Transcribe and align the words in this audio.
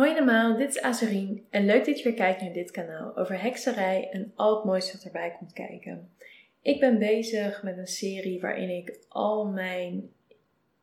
Hoi 0.00 0.12
allemaal, 0.12 0.56
dit 0.56 0.68
is 0.68 0.80
Azurien 0.80 1.46
en 1.50 1.64
leuk 1.64 1.84
dat 1.84 1.98
je 1.98 2.04
weer 2.04 2.14
kijkt 2.14 2.40
naar 2.40 2.52
dit 2.52 2.70
kanaal 2.70 3.16
over 3.16 3.42
hekserij 3.42 4.08
en 4.10 4.32
al 4.34 4.56
het 4.56 4.64
mooiste 4.64 4.92
wat 4.92 5.04
erbij 5.04 5.34
komt 5.38 5.52
kijken. 5.52 6.10
Ik 6.62 6.80
ben 6.80 6.98
bezig 6.98 7.62
met 7.62 7.78
een 7.78 7.86
serie 7.86 8.40
waarin 8.40 8.68
ik 8.68 8.98
al 9.08 9.46
mijn 9.46 10.10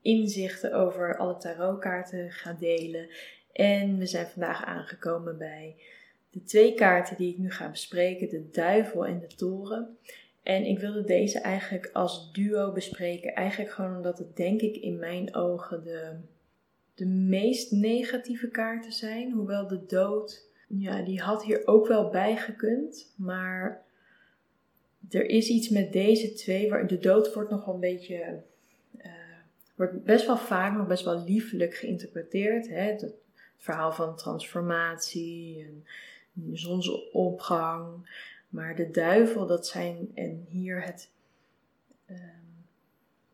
inzichten 0.01 0.73
over 0.73 1.17
alle 1.17 1.37
tarotkaarten 1.37 2.31
ga 2.31 2.53
delen. 2.53 3.09
En 3.53 3.97
we 3.97 4.05
zijn 4.05 4.27
vandaag 4.27 4.65
aangekomen 4.65 5.37
bij 5.37 5.75
de 6.29 6.43
twee 6.43 6.73
kaarten 6.73 7.17
die 7.17 7.31
ik 7.31 7.37
nu 7.37 7.51
ga 7.51 7.69
bespreken, 7.69 8.29
de 8.29 8.49
duivel 8.49 9.05
en 9.05 9.19
de 9.19 9.35
toren. 9.35 9.97
En 10.43 10.65
ik 10.65 10.79
wilde 10.79 11.03
deze 11.03 11.39
eigenlijk 11.39 11.89
als 11.93 12.31
duo 12.33 12.71
bespreken, 12.71 13.35
eigenlijk 13.35 13.71
gewoon 13.71 13.95
omdat 13.95 14.17
het 14.17 14.35
denk 14.35 14.61
ik 14.61 14.75
in 14.75 14.99
mijn 14.99 15.35
ogen 15.35 15.83
de 15.83 16.15
de 16.97 17.05
meest 17.05 17.71
negatieve 17.71 18.47
kaarten 18.47 18.91
zijn. 18.91 19.31
Hoewel 19.31 19.67
de 19.67 19.85
dood, 19.85 20.47
ja, 20.67 21.01
die 21.01 21.21
had 21.21 21.43
hier 21.43 21.67
ook 21.67 21.87
wel 21.87 22.09
bij 22.09 22.37
gekund. 22.37 23.13
Maar 23.15 23.83
er 25.09 25.25
is 25.25 25.49
iets 25.49 25.69
met 25.69 25.93
deze 25.93 26.33
twee, 26.33 26.69
waar 26.69 26.87
de 26.87 26.99
dood 26.99 27.33
wordt 27.33 27.49
nog 27.49 27.65
wel 27.65 27.73
een 27.73 27.79
beetje, 27.79 28.41
uh, 28.97 29.11
wordt 29.75 30.03
best 30.03 30.25
wel 30.25 30.37
vaak 30.37 30.77
nog 30.77 30.87
best 30.87 31.03
wel 31.03 31.23
liefelijk 31.23 31.75
geïnterpreteerd. 31.75 32.67
Hè? 32.67 32.81
Het, 32.81 33.13
verhaal 33.57 33.91
van 33.91 34.15
transformatie 34.15 35.65
en 35.65 35.85
zonsopgang. 36.53 38.09
Maar 38.49 38.75
de 38.75 38.91
duivel, 38.91 39.47
dat 39.47 39.67
zijn, 39.67 40.11
en 40.13 40.45
hier 40.49 40.83
het... 40.83 41.09
Uh, 42.11 42.17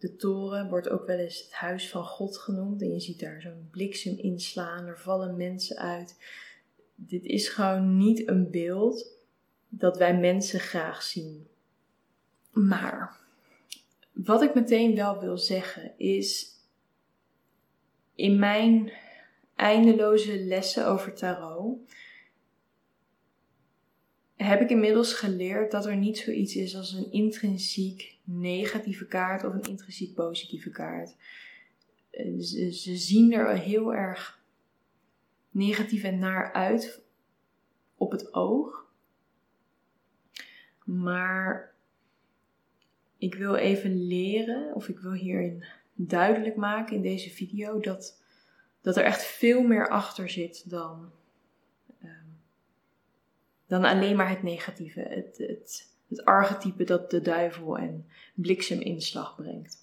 de 0.03 0.15
toren 0.15 0.69
wordt 0.69 0.89
ook 0.89 1.05
wel 1.05 1.17
eens 1.17 1.41
het 1.41 1.53
huis 1.53 1.89
van 1.89 2.03
God 2.05 2.37
genoemd. 2.37 2.81
En 2.81 2.93
je 2.93 2.99
ziet 2.99 3.19
daar 3.19 3.41
zo'n 3.41 3.67
bliksem 3.71 4.17
inslaan. 4.17 4.85
Er 4.85 4.99
vallen 4.99 5.37
mensen 5.37 5.77
uit. 5.77 6.17
Dit 6.95 7.25
is 7.25 7.47
gewoon 7.47 7.97
niet 7.97 8.27
een 8.27 8.51
beeld 8.51 9.07
dat 9.69 9.97
wij 9.97 10.17
mensen 10.17 10.59
graag 10.59 11.01
zien. 11.01 11.47
Maar 12.51 13.19
wat 14.11 14.41
ik 14.41 14.53
meteen 14.53 14.95
wel 14.95 15.19
wil 15.19 15.37
zeggen 15.37 15.91
is. 15.97 16.51
In 18.15 18.39
mijn 18.39 18.91
eindeloze 19.55 20.39
lessen 20.39 20.87
over 20.87 21.13
tarot 21.13 21.77
heb 24.43 24.61
ik 24.61 24.69
inmiddels 24.69 25.13
geleerd 25.13 25.71
dat 25.71 25.85
er 25.85 25.95
niet 25.95 26.17
zoiets 26.17 26.55
is 26.55 26.75
als 26.75 26.93
een 26.93 27.11
intrinsiek 27.11 28.17
negatieve 28.23 29.05
kaart 29.05 29.43
of 29.43 29.53
een 29.53 29.69
intrinsiek 29.69 30.15
positieve 30.15 30.69
kaart. 30.69 31.15
Eh, 32.09 32.39
ze, 32.39 32.95
zien 32.95 33.33
er 33.33 33.57
heel 33.57 33.93
erg 33.93 34.41
negatief 35.51 36.03
en 36.03 36.19
naar 36.19 36.53
uit 36.53 37.01
op 37.97 38.11
het 38.11 38.33
oog. 38.33 38.91
Maar 40.83 41.73
ik 43.17 43.35
wil 43.35 43.55
even 43.55 44.07
leren, 44.07 44.75
of 44.75 44.87
ik 44.87 44.99
wil 44.99 45.13
hierin 45.13 45.63
duidelijk 45.93 46.55
maken 46.55 46.95
in 46.95 47.01
deze 47.01 47.29
video, 47.29 47.79
dat, 47.79 48.21
dat 48.81 48.97
er 48.97 49.03
echt 49.03 49.23
veel 49.23 49.61
meer 49.61 49.89
achter 49.89 50.29
zit 50.29 50.69
dan 50.69 51.11
dan 53.73 53.85
alleen 53.85 54.15
maar 54.15 54.29
het 54.29 54.43
negatieve, 54.43 54.99
het, 54.99 55.37
het, 55.37 55.87
het 56.07 56.25
archetype 56.25 56.83
dat 56.83 57.11
de 57.11 57.21
duivel 57.21 57.77
en 57.77 58.05
blikseminslag 58.33 59.35
brengt. 59.35 59.77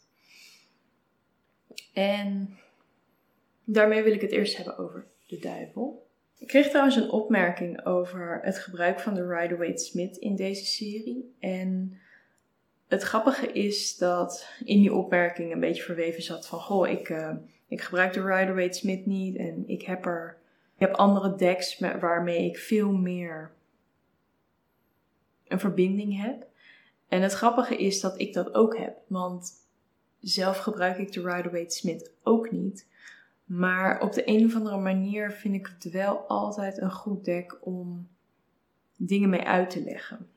En 1.92 2.58
daarmee 3.64 4.02
wil 4.02 4.12
ik 4.12 4.20
het 4.20 4.30
eerst 4.30 4.56
hebben 4.56 4.78
over 4.78 5.06
de 5.26 5.38
duivel. 5.38 6.08
Ik 6.38 6.46
kreeg 6.46 6.68
trouwens 6.68 6.96
een 6.96 7.10
opmerking 7.10 7.86
over 7.86 8.40
het 8.42 8.58
gebruik 8.58 9.00
van 9.00 9.14
de 9.14 9.26
Rider-Waite-Smith 9.26 10.16
in 10.16 10.36
deze 10.36 10.64
serie. 10.64 11.34
En 11.38 11.98
het 12.88 13.02
grappige 13.02 13.52
is 13.52 13.96
dat 13.96 14.48
in 14.64 14.80
die 14.80 14.94
opmerking 14.94 15.52
een 15.52 15.60
beetje 15.60 15.82
verweven 15.82 16.22
zat 16.22 16.46
van... 16.46 16.60
Goh, 16.60 16.88
ik, 16.88 17.08
uh, 17.08 17.30
ik 17.68 17.80
gebruik 17.80 18.12
de 18.12 18.24
Rider-Waite-Smith 18.24 19.06
niet 19.06 19.36
en 19.36 19.64
ik 19.66 19.82
heb 19.82 20.06
er... 20.06 20.38
Ik 20.74 20.86
heb 20.86 20.94
andere 20.94 21.34
decks 21.34 21.78
waarmee 21.78 22.44
ik 22.44 22.58
veel 22.58 22.92
meer 22.92 23.50
een 25.50 25.60
verbinding 25.60 26.22
heb. 26.22 26.46
En 27.08 27.22
het 27.22 27.32
grappige 27.32 27.76
is 27.76 28.00
dat 28.00 28.20
ik 28.20 28.32
dat 28.32 28.54
ook 28.54 28.76
heb, 28.76 28.96
want 29.06 29.52
zelf 30.20 30.58
gebruik 30.58 30.98
ik 30.98 31.12
de 31.12 31.20
Rider-Waite-Smith 31.20 32.10
ook 32.22 32.50
niet. 32.50 32.86
Maar 33.44 34.00
op 34.00 34.12
de 34.12 34.22
een 34.28 34.44
of 34.44 34.54
andere 34.54 34.78
manier 34.78 35.32
vind 35.32 35.54
ik 35.54 35.74
het 35.78 35.92
wel 35.92 36.18
altijd 36.18 36.80
een 36.80 36.92
goed 36.92 37.24
deck 37.24 37.58
om 37.60 38.08
dingen 38.96 39.28
mee 39.28 39.42
uit 39.42 39.70
te 39.70 39.82
leggen. 39.82 40.28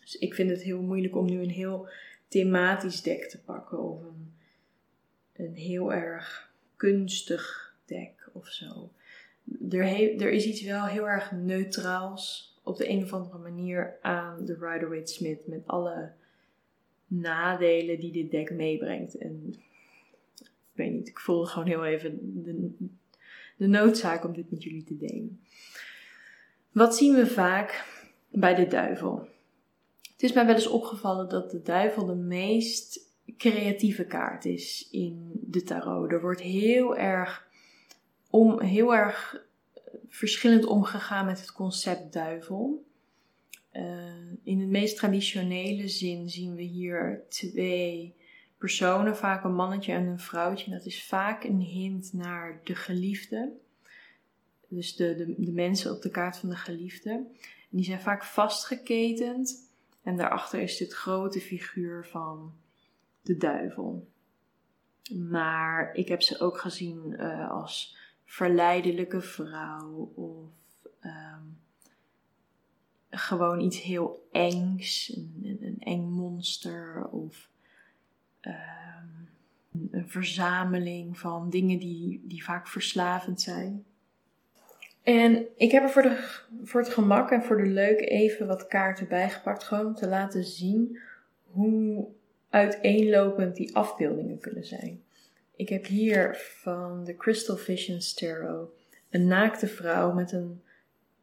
Dus 0.00 0.18
ik 0.18 0.34
vind 0.34 0.50
het 0.50 0.62
heel 0.62 0.82
moeilijk 0.82 1.16
om 1.16 1.26
nu 1.26 1.42
een 1.42 1.50
heel 1.50 1.88
thematisch 2.28 3.02
deck 3.02 3.24
te 3.24 3.40
pakken 3.40 3.78
of 3.78 4.02
een, 4.02 4.34
een 5.32 5.54
heel 5.54 5.92
erg 5.92 6.52
kunstig 6.76 7.74
deck 7.84 8.28
of 8.32 8.46
zo. 8.46 8.90
Er, 9.70 10.20
er 10.20 10.30
is 10.30 10.44
iets 10.44 10.62
wel 10.62 10.84
heel 10.84 11.08
erg 11.08 11.32
neutraals 11.32 12.58
op 12.70 12.76
de 12.76 12.88
een 12.88 13.02
of 13.02 13.12
andere 13.12 13.38
manier 13.38 13.98
aan 14.00 14.44
de 14.44 14.56
Rider-Waite-Smith 14.60 15.46
met 15.46 15.62
alle 15.66 16.12
nadelen 17.06 18.00
die 18.00 18.12
dit 18.12 18.30
deck 18.30 18.50
meebrengt. 18.50 19.18
En 19.18 19.54
ik 20.38 20.72
weet 20.72 20.92
niet, 20.92 21.08
ik 21.08 21.18
voelde 21.18 21.46
gewoon 21.46 21.68
heel 21.68 21.84
even 21.84 22.42
de, 22.42 22.70
de 23.56 23.66
noodzaak 23.66 24.24
om 24.24 24.32
dit 24.32 24.50
met 24.50 24.62
jullie 24.62 24.84
te 24.84 24.96
delen. 24.96 25.40
Wat 26.72 26.96
zien 26.96 27.14
we 27.14 27.26
vaak 27.26 27.84
bij 28.28 28.54
de 28.54 28.66
duivel? 28.66 29.28
Het 30.12 30.22
is 30.22 30.32
mij 30.32 30.46
wel 30.46 30.54
eens 30.54 30.68
opgevallen 30.68 31.28
dat 31.28 31.50
de 31.50 31.62
duivel 31.62 32.06
de 32.06 32.14
meest 32.14 33.00
creatieve 33.36 34.04
kaart 34.04 34.44
is 34.44 34.88
in 34.90 35.30
de 35.32 35.62
tarot. 35.62 36.12
Er 36.12 36.20
wordt 36.20 36.40
heel 36.40 36.96
erg, 36.96 37.48
om, 38.30 38.60
heel 38.60 38.94
erg 38.94 39.48
verschillend 40.10 40.64
omgegaan 40.64 41.26
met 41.26 41.40
het 41.40 41.52
concept 41.52 42.12
duivel. 42.12 42.84
Uh, 43.72 43.82
in 44.42 44.58
de 44.58 44.66
meest 44.66 44.96
traditionele 44.96 45.88
zin 45.88 46.28
zien 46.28 46.54
we 46.54 46.62
hier 46.62 47.24
twee 47.28 48.14
personen, 48.58 49.16
vaak 49.16 49.44
een 49.44 49.54
mannetje 49.54 49.92
en 49.92 50.06
een 50.06 50.20
vrouwtje. 50.20 50.70
dat 50.70 50.86
is 50.86 51.04
vaak 51.04 51.44
een 51.44 51.60
hint 51.60 52.12
naar 52.12 52.60
de 52.64 52.74
geliefde. 52.74 53.52
Dus 54.68 54.96
de, 54.96 55.34
de, 55.38 55.52
mensen 55.52 55.92
op 55.92 56.02
de 56.02 56.10
kaart 56.10 56.36
van 56.36 56.48
de 56.48 56.56
geliefde. 56.56 57.26
Die 57.68 57.84
zijn 57.84 58.00
vaak 58.00 58.24
vastgeketend. 58.24 59.68
En 60.02 60.16
daarachter 60.16 60.60
is 60.60 60.76
dit 60.76 60.92
grote 60.92 61.40
figuur 61.40 62.06
van 62.06 62.52
de 63.22 63.36
duivel. 63.36 64.08
Maar 65.14 65.94
ik 65.94 66.08
heb 66.08 66.22
ze 66.22 66.40
ook 66.40 66.58
gezien 66.58 67.14
uh, 67.18 67.50
als 67.50 67.96
verleidelijke 68.30 69.20
vrouw 69.20 70.12
of 70.14 70.50
ehm, 71.00 71.42
gewoon 73.10 73.60
iets 73.60 73.82
heel 73.82 74.28
engs, 74.32 75.16
een, 75.42 75.76
eng 75.78 76.10
monster 76.10 77.08
of 77.08 77.48
ehm, 78.40 79.06
een 79.90 80.08
verzameling 80.08 81.18
van 81.18 81.50
dingen 81.50 81.78
die, 81.78 82.20
die 82.24 82.44
vaak 82.44 82.66
verslavend 82.68 83.40
zijn. 83.40 83.84
En 85.02 85.46
ik 85.56 85.70
heb 85.70 85.82
er 85.82 85.90
voor, 85.90 86.02
de, 86.02 86.40
voor 86.62 86.80
het 86.80 86.92
gemak 86.92 87.30
en 87.30 87.42
voor 87.42 87.56
de 87.56 87.68
leuk 87.68 88.00
even 88.00 88.46
wat 88.46 88.66
kaarten 88.66 89.08
bijgepakt, 89.08 89.64
gewoon 89.64 89.86
om 89.86 89.94
te 89.94 90.08
laten 90.08 90.44
zien 90.44 90.98
hoe 91.50 92.06
uiteenlopend 92.48 93.56
die 93.56 93.76
afbeeldingen 93.76 94.38
kunnen 94.38 94.64
zijn. 94.64 95.02
Ik 95.60 95.68
heb 95.68 95.86
hier 95.86 96.36
van 96.36 97.04
de 97.04 97.16
Crystal 97.16 97.56
Vision 97.56 97.98
Tarot 98.14 98.70
een 99.10 99.26
naakte 99.26 99.66
vrouw 99.66 100.12
met 100.12 100.32
een. 100.32 100.62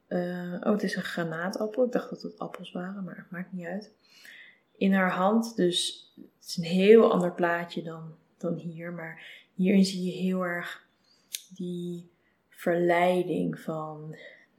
Uh, 0.07 0.53
oh, 0.53 0.71
het 0.71 0.83
is 0.83 0.95
een 0.95 1.03
granaatappel. 1.03 1.85
Ik 1.85 1.91
dacht 1.91 2.09
dat 2.09 2.21
het 2.21 2.39
appels 2.39 2.71
waren, 2.71 3.03
maar 3.03 3.15
het 3.15 3.31
maakt 3.31 3.51
niet 3.51 3.65
uit. 3.65 3.91
In 4.75 4.93
haar 4.93 5.11
hand, 5.11 5.55
dus 5.55 6.11
het 6.15 6.47
is 6.47 6.57
een 6.57 6.63
heel 6.63 7.11
ander 7.11 7.31
plaatje 7.31 7.83
dan, 7.83 8.15
dan 8.37 8.55
hier. 8.55 8.93
Maar 8.93 9.23
hierin 9.53 9.85
zie 9.85 10.03
je 10.03 10.11
heel 10.11 10.41
erg 10.41 10.87
die 11.49 12.09
verleiding 12.49 13.59
van 13.59 14.15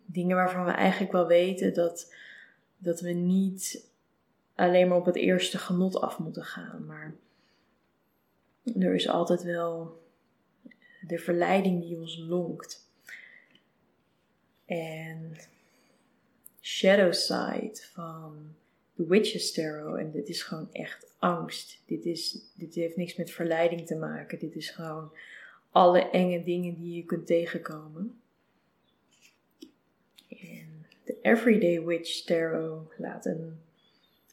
dingen 0.06 0.37
waarvan 0.37 0.64
we 0.64 0.70
eigenlijk 0.70 1.12
wel 1.12 1.26
weten 1.26 1.75
dat, 1.75 2.14
dat 2.79 3.00
we 3.00 3.11
niet 3.11 3.91
alleen 4.55 4.88
maar 4.88 4.99
op 4.99 5.06
het 5.06 5.17
eerste 5.17 5.58
genot 5.58 6.00
af 6.00 6.19
moeten 6.19 6.44
gaan. 6.44 6.87
Maar 6.87 7.14
er 8.79 8.94
is 8.94 9.09
altijd 9.09 9.43
wel 9.43 10.03
de 11.00 11.19
verleiding 11.19 11.82
die 11.82 11.97
ons 11.97 12.19
lonkt. 12.19 12.87
En 14.67 15.37
Shadow 16.61 17.12
Side 17.12 17.81
van 17.93 18.55
The 18.97 19.06
Witch's 19.06 19.53
Tarot. 19.53 19.99
En 19.99 20.11
dit 20.11 20.29
is 20.29 20.43
gewoon 20.43 20.69
echt 20.73 21.12
angst. 21.19 21.82
Dit, 21.87 22.05
is, 22.05 22.38
dit 22.55 22.75
heeft 22.75 22.97
niks 22.97 23.17
met 23.17 23.31
verleiding 23.31 23.87
te 23.87 23.97
maken. 23.97 24.38
Dit 24.38 24.56
is 24.56 24.70
gewoon 24.70 25.12
alle 25.70 26.11
enge 26.11 26.43
dingen 26.43 26.75
die 26.75 26.97
je 26.97 27.05
kunt 27.05 27.26
tegenkomen. 27.26 28.20
Everyday 31.23 31.85
Witch 31.85 32.25
Tarot 32.25 32.93
laat 32.97 33.26
een, 33.26 33.59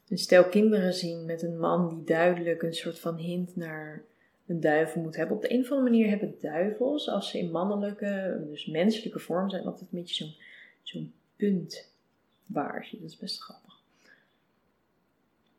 een 0.10 0.18
stel 0.18 0.46
kinderen 0.46 0.94
zien 0.94 1.26
met 1.26 1.42
een 1.42 1.60
man 1.60 1.90
die 1.90 2.04
duidelijk 2.04 2.62
een 2.62 2.74
soort 2.74 3.00
van 3.00 3.16
hint 3.16 3.56
naar 3.56 4.04
een 4.48 4.60
duivel 4.60 5.02
moet 5.02 5.16
hebben. 5.16 5.36
Op 5.36 5.42
de 5.42 5.54
een 5.54 5.62
of 5.62 5.72
andere 5.72 5.90
manier 5.90 6.10
hebben 6.10 6.36
duivels, 6.40 7.10
als 7.10 7.30
ze 7.30 7.38
in 7.38 7.52
mannelijke, 7.52 8.44
dus 8.50 8.66
menselijke 8.66 9.20
vorm 9.20 9.50
zijn, 9.50 9.66
altijd 9.66 9.92
een 9.92 10.00
beetje 10.00 10.24
zo'n 10.24 10.36
zo'n 10.84 11.14
puntbaardje. 11.36 13.00
Dat 13.00 13.10
is 13.10 13.18
best 13.18 13.42
grappig. 13.42 13.80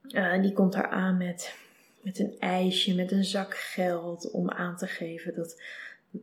Uh, 0.09 0.43
die 0.43 0.53
komt 0.53 0.73
daar 0.73 0.89
aan 0.89 1.17
met, 1.17 1.55
met 2.01 2.19
een 2.19 2.39
ijsje, 2.39 2.95
met 2.95 3.13
een 3.13 3.25
zak 3.25 3.57
geld 3.57 4.31
om 4.31 4.51
aan 4.51 4.77
te 4.77 4.87
geven 4.87 5.35
dat, 5.35 5.63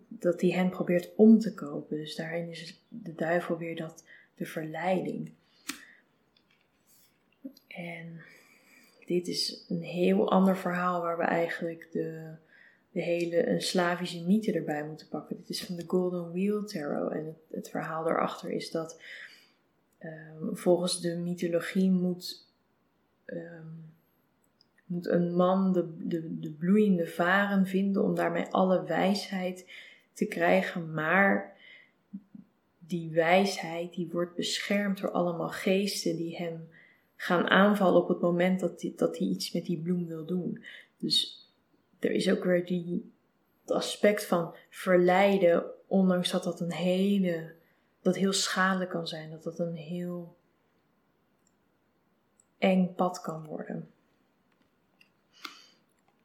dat 0.07 0.41
hij 0.41 0.49
hen 0.49 0.69
probeert 0.69 1.15
om 1.15 1.39
te 1.39 1.53
kopen. 1.53 1.97
Dus 1.97 2.15
daarin 2.15 2.49
is 2.49 2.81
de 2.87 3.15
duivel 3.15 3.57
weer 3.57 3.75
dat, 3.75 4.03
de 4.35 4.45
verleiding. 4.45 5.31
En 7.67 8.21
dit 9.05 9.27
is 9.27 9.65
een 9.69 9.81
heel 9.81 10.31
ander 10.31 10.57
verhaal 10.57 11.01
waar 11.01 11.17
we 11.17 11.23
eigenlijk 11.23 11.87
de, 11.91 12.31
de 12.93 13.01
hele 13.01 13.47
een 13.47 13.61
Slavische 13.61 14.23
mythe 14.23 14.51
erbij 14.51 14.85
moeten 14.85 15.07
pakken. 15.07 15.35
Dit 15.37 15.49
is 15.49 15.63
van 15.63 15.75
de 15.75 15.83
Golden 15.87 16.31
Wheel 16.31 16.65
Tarot. 16.65 17.11
En 17.11 17.25
het, 17.25 17.35
het 17.51 17.69
verhaal 17.69 18.03
daarachter 18.03 18.51
is 18.51 18.71
dat 18.71 19.01
um, 20.03 20.57
volgens 20.57 21.01
de 21.01 21.15
mythologie 21.15 21.91
moet, 21.91 22.47
um, 23.25 23.93
moet 24.85 25.07
een 25.07 25.35
man 25.35 25.73
de, 25.73 26.07
de, 26.07 26.39
de 26.39 26.51
bloeiende 26.51 27.07
varen 27.07 27.65
vinden 27.65 28.03
om 28.03 28.15
daarmee 28.15 28.45
alle 28.45 28.83
wijsheid 28.83 29.69
te 30.13 30.25
krijgen. 30.25 30.93
Maar 30.93 31.57
die 32.79 33.11
wijsheid 33.11 33.93
die 33.93 34.09
wordt 34.11 34.35
beschermd 34.35 35.01
door 35.01 35.11
allemaal 35.11 35.49
geesten 35.49 36.15
die 36.15 36.35
hem 36.35 36.67
gaan 37.15 37.49
aanvallen 37.49 38.01
op 38.01 38.07
het 38.07 38.19
moment 38.19 38.59
dat 38.59 38.81
hij, 38.81 38.93
dat 38.95 39.17
hij 39.17 39.27
iets 39.27 39.51
met 39.51 39.65
die 39.65 39.81
bloem 39.81 40.07
wil 40.07 40.25
doen. 40.25 40.63
Dus 40.97 41.42
er 42.03 42.11
is 42.11 42.29
ook 42.29 42.43
weer 42.43 42.65
die, 42.65 43.11
het 43.61 43.71
aspect 43.71 44.25
van 44.25 44.55
verleiden, 44.69 45.65
ondanks 45.87 46.31
dat 46.31 46.43
dat 46.43 46.59
een 46.59 46.73
hele, 46.73 47.53
dat 48.01 48.15
heel 48.15 48.33
schadelijk 48.33 48.89
kan 48.89 49.07
zijn, 49.07 49.29
dat 49.29 49.43
dat 49.43 49.59
een 49.59 49.75
heel 49.75 50.37
eng 52.57 52.93
pad 52.95 53.21
kan 53.21 53.45
worden. 53.45 53.89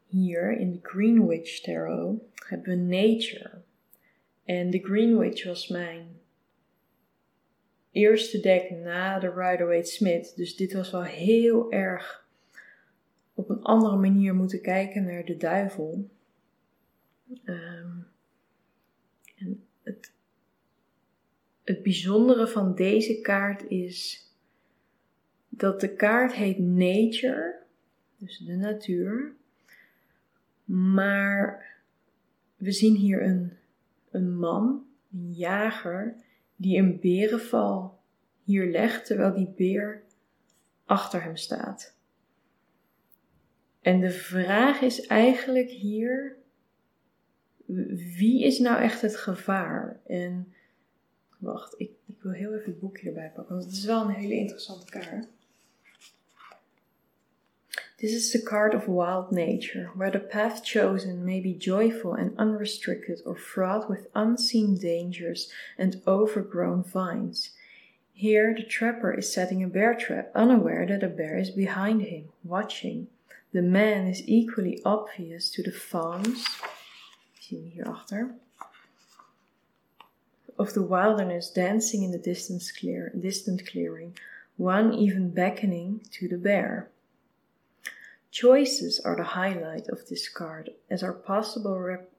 Hier 0.06 0.58
in 0.58 0.72
de 0.72 0.78
Greenwich 0.82 1.60
Tarot 1.60 2.20
hebben 2.34 2.68
we 2.68 2.96
Nature. 2.96 3.50
En 4.44 4.70
de 4.70 4.78
Greenwich 4.78 5.44
was 5.44 5.68
mijn 5.68 6.20
eerste 7.90 8.40
deck 8.40 8.70
na 8.70 9.18
de 9.18 9.30
Rider-Waite-Smith. 9.30 10.36
Dus 10.36 10.56
dit 10.56 10.72
was 10.72 10.90
wel 10.90 11.02
heel 11.02 11.72
erg 11.72 12.27
op 13.38 13.48
een 13.48 13.62
andere 13.62 13.96
manier 13.96 14.34
moeten 14.34 14.60
kijken 14.60 15.04
naar 15.04 15.24
de 15.24 15.36
duivel. 15.36 16.10
Ehm, 17.44 17.90
en 19.36 19.64
het, 19.82 20.12
het 21.64 21.82
bijzondere 21.82 22.48
van 22.48 22.74
deze 22.74 23.20
kaart 23.20 23.62
is 23.68 24.26
dat 25.48 25.80
de 25.80 25.94
kaart 25.94 26.32
heet 26.32 26.58
Nature, 26.58 27.58
dus 28.16 28.38
de 28.38 28.56
natuur. 28.56 29.32
Maar 30.64 31.66
we 32.56 32.72
zien 32.72 32.94
hier 32.94 33.22
een, 33.22 33.52
een 34.10 34.38
man, 34.38 34.86
een 35.12 35.32
jager, 35.32 36.14
die 36.56 36.78
een 36.78 37.00
berenval 37.00 37.98
hier 38.44 38.70
legt 38.70 39.06
terwijl 39.06 39.34
die 39.34 39.52
beer 39.56 40.02
achter 40.84 41.22
hem 41.22 41.36
staat. 41.36 41.97
En 43.80 44.00
de 44.00 44.10
vraag 44.10 44.80
is 44.80 45.06
eigenlijk 45.06 45.70
hier: 45.70 46.36
wie 48.16 48.44
is 48.44 48.58
nou 48.58 48.80
echt 48.80 49.00
het 49.00 49.16
gevaar? 49.16 50.00
En 50.06 50.52
wacht, 51.38 51.74
ik, 51.80 51.90
ik 52.06 52.22
wil 52.22 52.32
heel 52.32 52.54
even 52.54 52.70
het 52.70 52.80
boekje 52.80 53.08
erbij 53.08 53.32
pakken, 53.34 53.54
want 53.54 53.66
het 53.66 53.76
is 53.76 53.84
wel 53.84 54.02
een 54.02 54.14
hele 54.14 54.34
interessante 54.34 54.90
kaart. 54.90 55.26
This 57.98 58.12
is 58.12 58.30
the 58.30 58.42
card 58.42 58.74
of 58.74 58.86
wild 58.86 59.32
nature, 59.32 59.90
where 59.94 60.10
the 60.10 60.20
path 60.20 60.64
chosen 60.64 61.24
may 61.24 61.40
be 61.40 61.56
joyful 61.56 62.14
and 62.14 62.38
unrestricted 62.38 63.20
or 63.24 63.36
fraught 63.36 63.88
with 63.88 64.08
unseen 64.14 64.76
dangers 64.76 65.52
and 65.76 66.00
overgrown 66.06 66.84
vines. 66.84 67.56
Here, 68.12 68.54
the 68.54 68.62
trapper 68.62 69.12
is 69.14 69.32
setting 69.32 69.64
a 69.64 69.68
bear 69.68 69.94
trap, 69.94 70.30
unaware 70.32 70.86
that 70.86 71.02
a 71.02 71.08
bear 71.08 71.38
is 71.38 71.50
behind 71.50 72.02
him, 72.02 72.28
watching. 72.44 73.08
The 73.52 73.62
man 73.62 74.06
is 74.06 74.22
equally 74.26 74.82
obvious 74.84 75.50
to 75.52 75.62
the 75.62 75.72
fawns. 75.72 76.44
Zie 77.40 77.56
je 77.56 77.82
hierachter. 77.82 78.34
Of 80.58 80.74
the 80.74 80.82
wilderness 80.82 81.50
dancing 81.50 82.02
in 82.02 82.10
the 82.10 82.18
distance 82.18 82.70
clear, 82.70 83.10
distant 83.18 83.66
clearing, 83.66 84.18
one 84.58 84.92
even 84.92 85.30
beckoning 85.30 86.00
to 86.10 86.28
the 86.28 86.36
bear. 86.36 86.90
Choices 88.30 89.00
are 89.00 89.16
the 89.16 89.32
highlight 89.38 89.88
of 89.88 90.08
this 90.08 90.28
card, 90.28 90.70
as 90.90 91.02
are 91.02 91.14
possible 91.14 91.78
rep- 91.78 92.10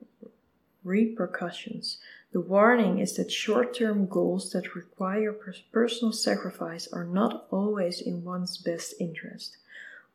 repercussions. 0.83 1.99
The 2.31 2.41
warning 2.41 2.99
is 2.99 3.15
that 3.17 3.31
short 3.31 3.75
term 3.75 4.07
goals 4.07 4.51
that 4.51 4.73
require 4.73 5.33
personal 5.71 6.11
sacrifice 6.11 6.87
are 6.91 7.05
not 7.05 7.45
always 7.51 8.01
in 8.01 8.23
one's 8.23 8.57
best 8.57 8.95
interest. 8.99 9.57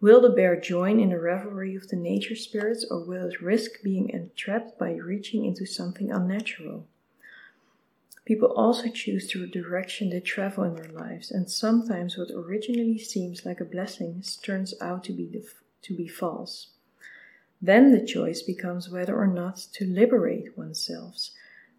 Will 0.00 0.20
the 0.20 0.30
bear 0.30 0.60
join 0.60 1.00
in 1.00 1.10
the 1.10 1.20
revelry 1.20 1.74
of 1.74 1.88
the 1.88 1.96
nature 1.96 2.36
spirits, 2.36 2.84
or 2.90 3.04
will 3.04 3.28
it 3.28 3.40
risk 3.40 3.82
being 3.82 4.10
entrapped 4.10 4.78
by 4.78 4.92
reaching 4.92 5.44
into 5.44 5.64
something 5.64 6.10
unnatural? 6.10 6.86
People 8.24 8.52
also 8.52 8.88
choose 8.88 9.28
the 9.28 9.46
direction 9.46 10.08
they 10.10 10.20
travel 10.20 10.64
in 10.64 10.76
their 10.76 10.88
lives, 10.88 11.30
and 11.30 11.50
sometimes 11.50 12.16
what 12.16 12.30
originally 12.34 12.98
seems 12.98 13.44
like 13.44 13.60
a 13.60 13.66
blessing 13.66 14.22
turns 14.42 14.74
out 14.80 15.04
to 15.04 15.12
be, 15.12 15.26
the, 15.26 15.46
to 15.82 15.94
be 15.94 16.08
false. 16.08 16.68
Then 17.60 17.92
the 17.92 18.04
choice 18.04 18.42
becomes 18.42 18.88
whether 18.88 19.16
or 19.16 19.26
not 19.26 19.56
to 19.74 19.86
liberate 19.86 20.56
oneself, 20.56 21.30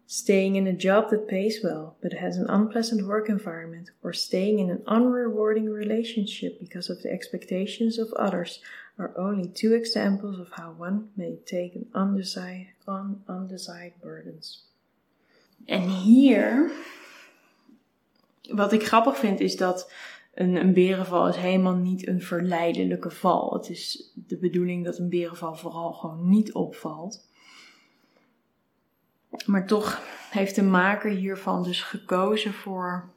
staying 0.06 0.56
in 0.56 0.66
a 0.66 0.72
job 0.72 1.10
that 1.10 1.28
pays 1.28 1.60
well 1.62 1.96
but 2.00 2.12
has 2.12 2.36
an 2.36 2.46
unpleasant 2.48 3.06
work 3.06 3.28
environment, 3.28 3.90
or 4.02 4.12
staying 4.12 4.58
in 4.58 4.70
an 4.70 4.82
unrewarding 4.86 5.68
relationship 5.68 6.60
because 6.60 6.92
of 6.92 7.02
the 7.02 7.10
expectations 7.10 7.98
of 7.98 8.12
others 8.12 8.60
are 8.98 9.12
only 9.16 9.48
two 9.48 9.74
examples 9.74 10.38
of 10.38 10.50
how 10.52 10.74
one 10.78 11.08
may 11.16 11.38
take 11.44 11.78
undesired, 11.94 12.68
un, 12.86 13.22
undesired 13.28 13.92
burdens. 14.00 14.64
En 15.64 15.88
hier, 15.88 16.70
wat 18.50 18.72
ik 18.72 18.86
grappig 18.86 19.16
vind, 19.16 19.40
is 19.40 19.56
dat 19.56 19.90
een, 20.34 20.56
een 20.56 20.72
berenval 20.72 21.28
is 21.28 21.36
helemaal 21.36 21.74
niet 21.74 22.06
een 22.08 22.22
verleidelijke 22.22 23.10
val. 23.10 23.52
Het 23.52 23.70
is 23.70 24.12
de 24.14 24.36
bedoeling 24.36 24.84
dat 24.84 24.98
een 24.98 25.08
berenval 25.08 25.54
vooral 25.54 25.92
gewoon 25.92 26.28
niet 26.28 26.52
opvalt. 26.52 27.28
Maar 29.46 29.66
toch 29.66 30.02
heeft 30.30 30.54
de 30.54 30.62
maker 30.62 31.10
hiervan 31.10 31.62
dus 31.62 31.82
gekozen 31.82 32.52
voor 32.52 33.10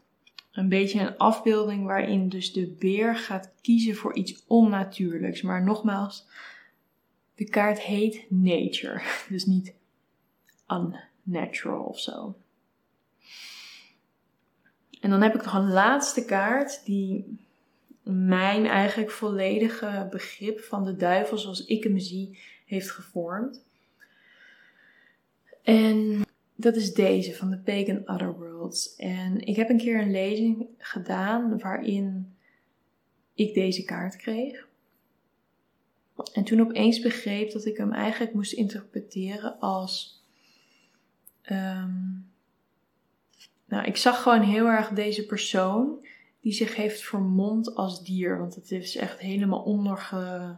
een 0.51 0.69
beetje 0.69 0.99
een 0.99 1.17
afbeelding 1.17 1.85
waarin 1.85 2.29
dus 2.29 2.53
de 2.53 2.75
beer 2.79 3.15
gaat 3.15 3.51
kiezen 3.61 3.95
voor 3.95 4.15
iets 4.15 4.43
onnatuurlijks. 4.47 5.41
Maar 5.41 5.63
nogmaals, 5.63 6.27
de 7.35 7.45
kaart 7.45 7.79
heet 7.79 8.25
nature, 8.29 9.01
dus 9.29 9.45
niet 9.45 9.73
unnatural 10.67 11.83
of 11.83 11.99
zo. 11.99 12.35
En 14.99 15.09
dan 15.09 15.21
heb 15.21 15.35
ik 15.35 15.43
nog 15.43 15.53
een 15.53 15.71
laatste 15.71 16.25
kaart 16.25 16.85
die 16.85 17.37
mijn 18.03 18.65
eigenlijk 18.65 19.11
volledige 19.11 20.07
begrip 20.11 20.59
van 20.59 20.83
de 20.83 20.95
duivel 20.95 21.37
zoals 21.37 21.65
ik 21.65 21.83
hem 21.83 21.99
zie 21.99 22.39
heeft 22.65 22.91
gevormd. 22.91 23.63
En 25.63 26.21
dat 26.55 26.75
is 26.75 26.93
deze 26.93 27.35
van 27.35 27.49
de 27.49 27.57
Pagan 27.57 28.09
Otherworlds. 28.09 28.95
En 28.95 29.41
ik 29.41 29.55
heb 29.55 29.69
een 29.69 29.77
keer 29.77 30.01
een 30.01 30.11
lezing 30.11 30.67
gedaan 30.77 31.59
waarin 31.59 32.35
ik 33.33 33.53
deze 33.53 33.83
kaart 33.83 34.15
kreeg. 34.15 34.67
En 36.33 36.43
toen 36.43 36.61
opeens 36.61 36.99
begreep 36.99 37.51
dat 37.51 37.65
ik 37.65 37.77
hem 37.77 37.91
eigenlijk 37.91 38.33
moest 38.33 38.53
interpreteren 38.53 39.59
als. 39.59 40.23
Ehm, 41.41 42.11
nou, 43.65 43.85
ik 43.85 43.97
zag 43.97 44.21
gewoon 44.21 44.41
heel 44.41 44.65
erg 44.65 44.89
deze 44.89 45.25
persoon 45.25 46.05
die 46.41 46.53
zich 46.53 46.75
heeft 46.75 47.01
vermomd 47.01 47.75
als 47.75 48.03
dier. 48.03 48.39
Want 48.39 48.55
het 48.55 48.71
is 48.71 48.95
echt 48.95 49.19
helemaal 49.19 49.61
onderge. 49.61 50.57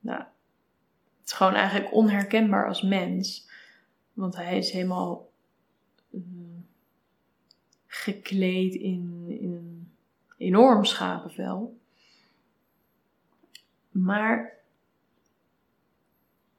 Nou, 0.00 0.18
het 0.18 1.26
is 1.26 1.32
gewoon 1.32 1.54
eigenlijk 1.54 1.92
onherkenbaar 1.92 2.68
als 2.68 2.82
mens. 2.82 3.49
Want 4.12 4.36
hij 4.36 4.58
is 4.58 4.70
helemaal 4.70 5.30
uh, 6.10 6.22
gekleed 7.86 8.74
in, 8.74 9.24
in 9.28 9.52
een 9.52 9.92
enorm 10.36 10.84
schapenvel. 10.84 11.78
Maar 13.90 14.58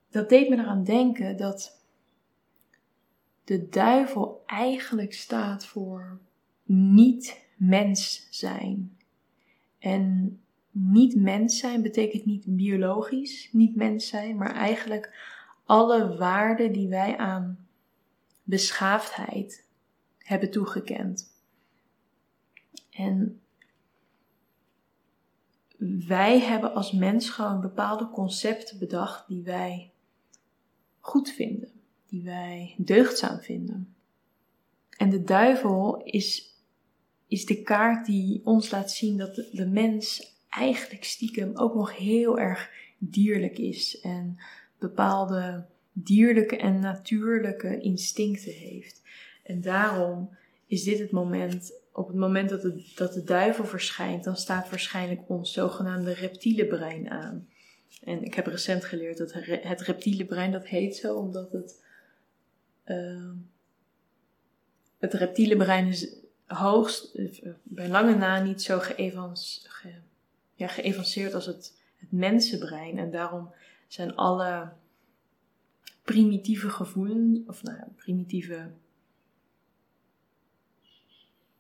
dat 0.10 0.30
deed 0.30 0.50
me 0.50 0.58
eraan 0.58 0.84
denken 0.84 1.38
dat 1.38 1.80
de 3.44 3.70
duivel 3.70 4.44
eigenlijk 4.46 5.14
staat 5.14 5.66
voor 5.66 6.20
niet 6.64 7.46
mens 7.56 8.28
zijn. 8.30 8.98
En 9.80 10.40
niet 10.72 11.16
mens 11.16 11.58
zijn 11.58 11.82
betekent 11.82 12.26
niet 12.26 12.44
biologisch 12.46 13.50
niet 13.52 13.76
mens 13.76 14.08
zijn, 14.08 14.38
maar 14.38 14.56
eigenlijk 14.56 15.31
alle 15.64 16.18
waarden 16.18 16.72
die 16.72 16.88
wij 16.88 17.18
aan 17.18 17.68
beschaafdheid 18.44 19.66
hebben 20.18 20.52
toegekend. 20.52 21.34
En 22.90 23.42
wij 26.08 26.40
hebben 26.40 26.74
als 26.74 26.92
mens 26.92 27.30
gewoon 27.30 27.62
bepaalde 27.62 28.10
concepten 28.10 28.80
bedacht 28.80 29.28
die 29.28 29.44
wij 29.44 29.92
goed 31.00 31.30
vinden, 31.30 31.72
die 32.08 32.24
wij 32.24 32.76
deugdzaam 32.78 33.40
vinden. 33.40 33.96
En 34.98 35.10
de 35.10 35.24
duivel 35.24 36.02
is, 36.04 36.56
is 37.28 37.46
de 37.46 37.62
kaart 37.62 38.06
die 38.06 38.42
ons 38.44 38.72
laat 38.72 38.92
zien 38.92 39.18
dat 39.18 39.36
de, 39.36 39.50
de 39.52 39.66
mens 39.66 40.36
eigenlijk 40.50 41.04
stiekem 41.04 41.58
ook 41.58 41.76
nog 41.76 41.98
heel 41.98 42.40
erg 42.40 42.70
dierlijk 42.98 43.58
is 43.58 44.00
en 44.00 44.38
bepaalde 44.82 45.66
dierlijke 45.92 46.58
en 46.58 46.80
natuurlijke 46.80 47.80
instincten 47.80 48.54
heeft. 48.54 49.02
En 49.44 49.62
daarom 49.62 50.38
is 50.66 50.84
dit 50.84 51.00
het 51.00 51.12
moment, 51.12 51.74
op 51.94 52.08
het 52.08 52.16
moment 52.16 52.50
dat 52.50 52.62
de, 52.62 52.92
dat 52.96 53.14
de 53.14 53.24
duivel 53.24 53.66
verschijnt, 53.66 54.24
dan 54.24 54.36
staat 54.36 54.70
waarschijnlijk 54.70 55.22
ons 55.28 55.54
zogenaamde 55.54 56.14
reptiele 56.14 56.66
brein 56.68 57.10
aan. 57.10 57.48
En 58.04 58.24
ik 58.24 58.34
heb 58.34 58.48
recent 58.48 58.86
geleerd 58.86 59.18
dat 59.18 59.34
het 59.62 59.82
reptiele 59.82 60.26
brein, 60.26 60.52
dat 60.52 60.68
heet 60.68 60.96
zo 60.96 61.16
omdat 61.16 61.52
het, 61.52 61.84
uh, 62.86 63.32
het 64.98 65.14
reptiele 65.14 65.58
brein 65.58 65.88
is 65.88 66.16
hoogst, 66.46 67.16
uh, 67.16 67.54
bij 67.64 67.90
lange 67.90 68.16
na 68.16 68.44
niet 68.44 68.62
zo 68.62 68.82
ja, 70.56 70.68
geavanceerd 70.68 71.34
als 71.34 71.46
het, 71.46 71.78
het 71.96 72.12
mensenbrein. 72.12 72.98
En 72.98 73.12
daarom 73.12 73.54
zijn 73.94 74.16
alle 74.16 74.74
primitieve 76.04 76.70
gevoelens, 76.70 77.40
of 77.48 77.64
nou 77.64 77.78
ja, 77.78 77.88
primitieve 77.96 78.72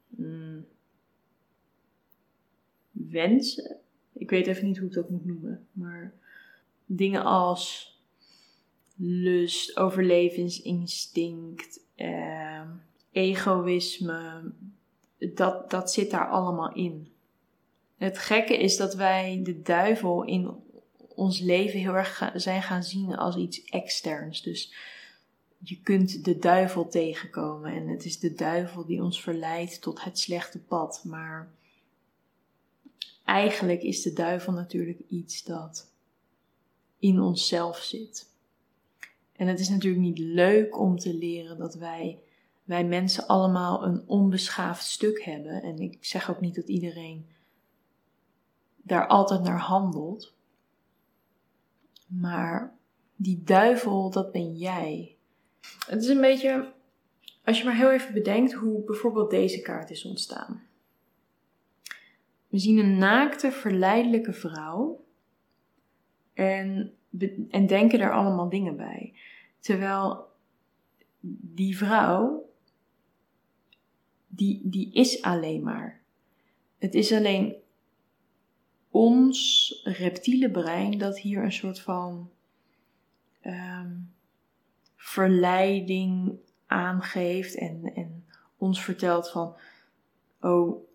mm, 0.08 0.66
wensen. 2.92 3.78
Ik 4.14 4.30
weet 4.30 4.48
even 4.48 4.66
niet 4.66 4.78
hoe 4.78 4.88
ik 4.88 4.94
dat 4.94 5.10
moet 5.10 5.26
noemen, 5.26 5.68
maar 5.72 6.14
dingen 6.86 7.24
als 7.24 7.96
lust, 8.96 9.78
overlevingsinstinct, 9.78 11.80
eh, 11.96 12.70
egoïsme, 13.12 14.52
dat, 15.18 15.70
dat 15.70 15.92
zit 15.92 16.12
daar 16.12 16.30
allemaal 16.30 16.74
in. 16.74 17.08
Het 17.96 18.18
gekke 18.18 18.58
is 18.58 18.78
dat 18.78 18.96
wij 18.96 19.42
de 19.44 19.62
duivel 19.62 20.24
in 20.24 20.70
ons 21.15 21.39
leven 21.39 21.80
heel 21.80 21.96
erg 21.96 22.32
zijn 22.36 22.63
gaan 22.63 22.84
zien 22.84 23.15
als 23.15 23.36
iets 23.36 23.63
externs. 23.63 24.41
Dus 24.41 24.74
je 25.58 25.82
kunt 25.82 26.25
de 26.25 26.38
duivel 26.38 26.88
tegenkomen 26.88 27.74
en 27.74 27.88
het 27.88 28.06
is 28.06 28.20
de 28.20 28.34
duivel 28.34 28.86
die 28.86 29.03
ons 29.03 29.22
verleidt 29.22 29.82
tot 29.82 30.03
het 30.03 30.20
slechte 30.20 30.60
pad. 30.60 31.03
Maar 31.03 31.51
eigenlijk 33.25 33.82
is 33.82 34.01
de 34.01 34.13
duivel 34.13 34.53
natuurlijk 34.53 35.00
iets 35.10 35.44
dat 35.44 35.91
in 37.00 37.20
onszelf 37.20 37.77
zit. 37.77 38.30
En 39.36 39.48
het 39.48 39.60
is 39.60 39.70
natuurlijk 39.70 40.03
niet 40.03 40.20
leuk 40.20 40.80
om 40.80 41.00
te 41.00 41.13
leren 41.13 41.58
dat 41.58 41.75
wij, 41.75 42.20
wij 42.63 42.86
mensen 42.86 43.27
allemaal 43.27 43.84
een 43.84 44.03
onbeschaafd 44.08 44.86
stuk 44.86 45.24
hebben. 45.24 45.63
En 45.63 45.80
ik 45.80 45.98
zeg 46.06 46.30
ook 46.30 46.41
niet 46.41 46.56
dat 46.56 46.68
iedereen 46.68 47.25
daar 48.82 49.08
altijd 49.08 49.41
naar 49.41 49.60
handelt. 49.60 50.34
Maar 52.20 52.75
die 53.15 53.44
duivel, 53.44 54.10
dat 54.10 54.32
ben 54.32 54.56
jij. 54.56 55.15
Het 55.88 56.01
is 56.01 56.08
een 56.08 56.22
beetje, 56.22 56.74
als 57.44 57.58
je 57.58 57.65
maar 57.65 57.75
heel 57.75 57.91
even 57.91 58.13
bedenkt 58.13 58.53
hoe 58.53 58.84
bijvoorbeeld 58.84 59.30
deze 59.30 59.62
kaart 59.62 59.89
is 59.89 60.06
ontstaan. 60.06 60.62
We 62.48 62.60
zien 62.60 62.77
een 62.77 62.98
naakte, 62.98 63.51
verleidelijke 63.51 64.34
vrouw 64.34 65.03
en, 66.34 66.94
en 67.50 67.68
denken 67.68 68.00
er 68.00 68.13
allemaal 68.13 68.50
dingen 68.50 68.75
bij. 68.75 69.13
Terwijl 69.60 70.30
die 71.41 71.77
vrouw, 71.77 72.50
die, 74.27 74.62
die 74.63 74.94
is 74.94 75.22
alleen 75.22 75.63
maar. 75.63 76.01
Het 76.77 76.94
is 76.94 77.12
alleen 77.12 77.56
ons 78.91 79.79
reptiele 79.83 80.51
brein 80.51 80.98
dat 80.98 81.19
hier 81.19 81.43
een 81.43 81.51
soort 81.51 81.79
van 81.79 82.29
um, 83.45 84.13
verleiding 84.95 86.39
aangeeft 86.65 87.55
en, 87.55 87.91
en 87.95 88.25
ons 88.57 88.83
vertelt 88.83 89.29
van, 89.29 89.55
oh, 90.41 90.86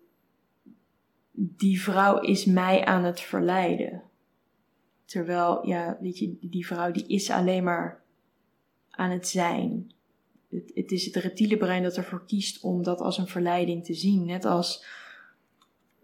die 1.31 1.81
vrouw 1.81 2.19
is 2.19 2.45
mij 2.45 2.85
aan 2.85 3.03
het 3.03 3.19
verleiden. 3.19 4.03
Terwijl, 5.05 5.67
ja, 5.67 5.97
weet 6.01 6.17
je, 6.17 6.37
die 6.41 6.65
vrouw 6.65 6.91
die 6.91 7.07
is 7.07 7.29
alleen 7.29 7.63
maar 7.63 8.01
aan 8.89 9.11
het 9.11 9.27
zijn. 9.27 9.91
Het, 10.49 10.71
het 10.73 10.91
is 10.91 11.05
het 11.05 11.15
reptiele 11.15 11.57
brein 11.57 11.83
dat 11.83 11.97
ervoor 11.97 12.25
kiest 12.25 12.63
om 12.63 12.83
dat 12.83 12.99
als 12.99 13.17
een 13.17 13.27
verleiding 13.27 13.85
te 13.85 13.93
zien. 13.93 14.25
Net 14.25 14.45
als 14.45 14.85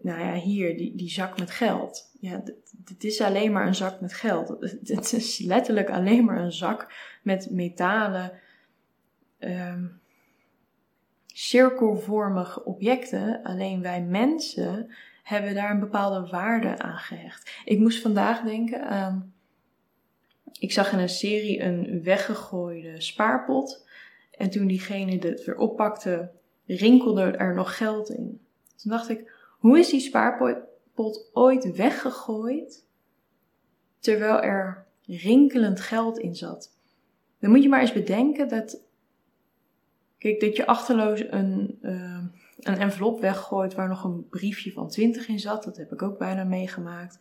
nou 0.04 0.20
ja, 0.20 0.34
hier, 0.34 0.76
die, 0.76 0.96
die 0.96 1.10
zak 1.10 1.38
met 1.38 1.50
geld. 1.50 2.10
Ja, 2.20 2.42
het 2.84 3.04
is 3.04 3.20
alleen 3.20 3.52
maar 3.52 3.66
een 3.66 3.74
zak 3.74 4.00
met 4.00 4.14
geld. 4.14 4.48
Het 4.84 5.12
is 5.12 5.38
letterlijk 5.38 5.90
alleen 5.90 6.24
maar 6.24 6.38
een 6.38 6.52
zak 6.52 6.92
met 7.22 7.50
metalen, 7.50 8.32
um, 9.38 10.00
cirkelvormige 11.26 12.64
objecten. 12.64 13.42
Alleen 13.42 13.82
wij 13.82 14.02
mensen 14.02 14.90
hebben 15.22 15.54
daar 15.54 15.70
een 15.70 15.80
bepaalde 15.80 16.30
waarde 16.30 16.78
aan 16.78 16.98
gehecht. 16.98 17.62
Ik 17.64 17.78
moest 17.78 18.02
vandaag 18.02 18.42
denken 18.42 18.86
aan. 18.86 19.34
Ik 20.58 20.72
zag 20.72 20.92
in 20.92 20.98
een 20.98 21.08
serie 21.08 21.62
een 21.62 22.02
weggegooide 22.02 23.00
spaarpot. 23.00 23.86
En 24.30 24.50
toen 24.50 24.66
diegene 24.66 25.18
het 25.18 25.44
weer 25.44 25.56
oppakte, 25.56 26.30
rinkelde 26.66 27.22
er 27.22 27.54
nog 27.54 27.76
geld 27.76 28.10
in. 28.10 28.40
Toen 28.76 28.90
dacht 28.90 29.08
ik, 29.08 29.33
hoe 29.64 29.78
is 29.78 29.90
die 29.90 30.00
spaarpot 30.00 31.30
ooit 31.32 31.76
weggegooid 31.76 32.86
terwijl 33.98 34.40
er 34.40 34.86
rinkelend 35.06 35.80
geld 35.80 36.18
in 36.18 36.34
zat? 36.34 36.76
Dan 37.38 37.50
moet 37.50 37.62
je 37.62 37.68
maar 37.68 37.80
eens 37.80 37.92
bedenken 37.92 38.48
dat, 38.48 38.82
kijk, 40.18 40.40
dat 40.40 40.56
je 40.56 40.66
achterloos 40.66 41.24
een, 41.30 41.78
uh, 41.82 42.24
een 42.58 42.78
envelop 42.78 43.20
weggooit 43.20 43.74
waar 43.74 43.88
nog 43.88 44.04
een 44.04 44.28
briefje 44.28 44.72
van 44.72 44.88
20 44.88 45.28
in 45.28 45.40
zat. 45.40 45.64
Dat 45.64 45.76
heb 45.76 45.92
ik 45.92 46.02
ook 46.02 46.18
bijna 46.18 46.44
meegemaakt. 46.44 47.18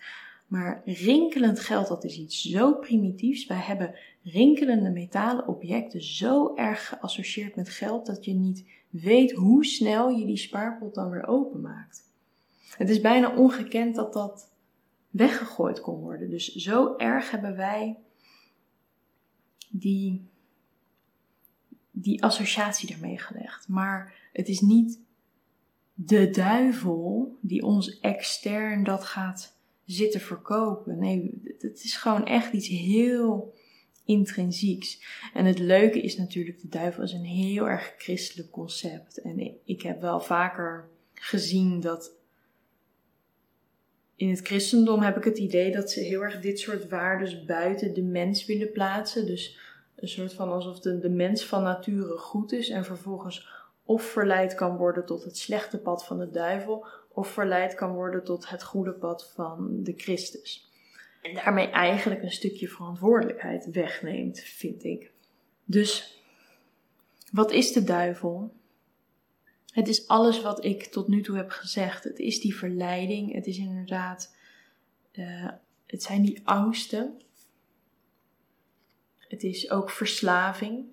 Maar 0.48 0.82
rinkelend 0.86 1.60
geld, 1.60 1.88
dat 1.88 2.04
is 2.04 2.18
iets 2.18 2.42
zo 2.42 2.74
primitiefs. 2.74 3.48
Wij 3.48 3.58
hebben 3.58 3.96
rinkelende 4.24 4.90
metalen 4.90 5.48
objecten 5.48 6.02
zo 6.02 6.56
erg 6.56 6.88
geassocieerd 6.88 7.56
met 7.56 7.70
geld 7.70 8.06
dat 8.06 8.26
je 8.26 8.34
niet 8.34 8.66
weet 8.90 9.32
hoe 9.32 9.66
snel 9.66 10.10
je 10.10 10.26
die 10.26 10.38
spaarpot 10.38 10.96
dan 10.96 11.10
weer 11.10 11.28
openmaakt. 11.28 12.12
Het 12.78 12.90
is 12.90 13.02
bijna 13.02 13.36
ongekend 13.36 13.96
dat 13.96 14.14
dat 14.14 14.52
weggegooid 15.10 15.82
kon 15.82 16.00
worden. 16.00 16.30
Dus 16.30 16.56
zo 16.56 16.96
erg 16.98 17.32
hebben 17.32 17.56
wij 17.56 17.98
die, 19.70 20.28
die 21.92 22.24
associatie 22.24 22.94
ermee 22.94 23.18
gelegd. 23.18 23.68
Maar 23.68 24.14
het 24.34 24.48
is 24.48 24.60
niet 24.60 25.00
de 25.94 26.30
duivel 26.30 27.38
die 27.42 27.64
ons 27.64 28.00
extern 28.00 28.84
dat 28.84 29.04
gaat 29.04 29.58
zitten 29.86 30.22
verkopen. 30.22 31.00
Nee, 31.00 31.42
het 31.60 31.84
is 31.84 31.96
gewoon 31.96 32.26
echt 32.26 32.54
iets 32.54 32.68
heel 32.68 33.54
intrinsieks. 34.06 35.04
En 35.34 35.46
het 35.46 35.60
leuke 35.60 36.02
is 36.02 36.18
natuurlijk, 36.18 36.62
de 36.62 36.68
duivel 36.68 37.04
is 37.04 37.12
een 37.12 37.26
heel 37.26 37.70
erg 37.70 37.94
christelijk 37.98 38.52
concept. 38.52 39.22
En 39.22 39.58
ik 39.66 39.82
heb 39.82 40.02
wel 40.02 40.20
vaker 40.20 40.90
gezien 41.14 41.80
dat 41.80 42.12
in 44.24 44.30
het 44.30 44.46
christendom 44.48 45.02
heb 45.02 45.18
ik 45.18 45.24
het 45.24 45.38
idee 45.38 45.72
dat 45.72 45.92
ze 45.92 46.00
heel 46.00 46.22
erg 46.22 46.40
dit 46.40 46.60
soort 46.60 46.90
waarden 46.90 47.46
buiten 47.46 47.94
de 47.94 48.02
mens 48.02 48.46
willen 48.46 48.72
plaatsen. 48.72 49.26
Dus 49.26 49.58
een 49.96 50.08
soort 50.08 50.34
van 50.34 50.52
alsof 50.52 50.80
de, 50.80 51.00
de 51.00 51.10
mens 51.10 51.46
van 51.46 51.64
nature 51.64 52.18
goed 52.18 52.52
is 52.52 52.70
en 52.70 52.86
vervolgens 52.86 53.50
of 53.84 54.04
verleid 54.04 54.56
kan 54.56 54.78
worden 54.78 55.06
tot 55.06 55.24
het 55.24 55.38
slechte 55.38 55.78
pad 55.78 56.06
van 56.06 56.20
de 56.20 56.30
duivel, 56.30 56.86
of 57.08 57.28
verleid 57.28 57.76
kan 57.76 57.94
worden 57.94 58.24
tot 58.24 58.50
het 58.50 58.64
goede 58.64 58.92
pad 58.92 59.32
van 59.36 59.84
de 59.84 59.94
Christus. 59.98 60.72
En 61.22 61.34
daarmee 61.34 61.70
eigenlijk 61.70 62.24
een 62.24 62.32
stukje 62.32 62.68
verantwoordelijkheid 62.68 63.72
wegneemt, 63.72 64.40
vind 64.40 64.84
ik. 64.84 65.12
Dus 65.66 66.22
wat 67.32 67.52
is 67.52 67.72
de 67.72 67.84
duivel? 67.84 68.54
Het 69.74 69.88
is 69.88 70.08
alles 70.08 70.42
wat 70.42 70.64
ik 70.64 70.86
tot 70.86 71.08
nu 71.08 71.22
toe 71.22 71.36
heb 71.36 71.50
gezegd. 71.50 72.04
Het 72.04 72.20
is 72.20 72.42
die 72.42 72.56
verleiding. 72.56 73.34
Het 73.34 73.48
is 73.48 73.58
inderdaad. 73.58 74.36
Uh, 75.14 75.50
het 75.86 76.04
zijn 76.04 76.22
die 76.22 76.42
angsten. 76.44 77.22
Het 79.18 79.44
is 79.44 79.72
ook 79.72 79.90
verslaving. 79.90 80.86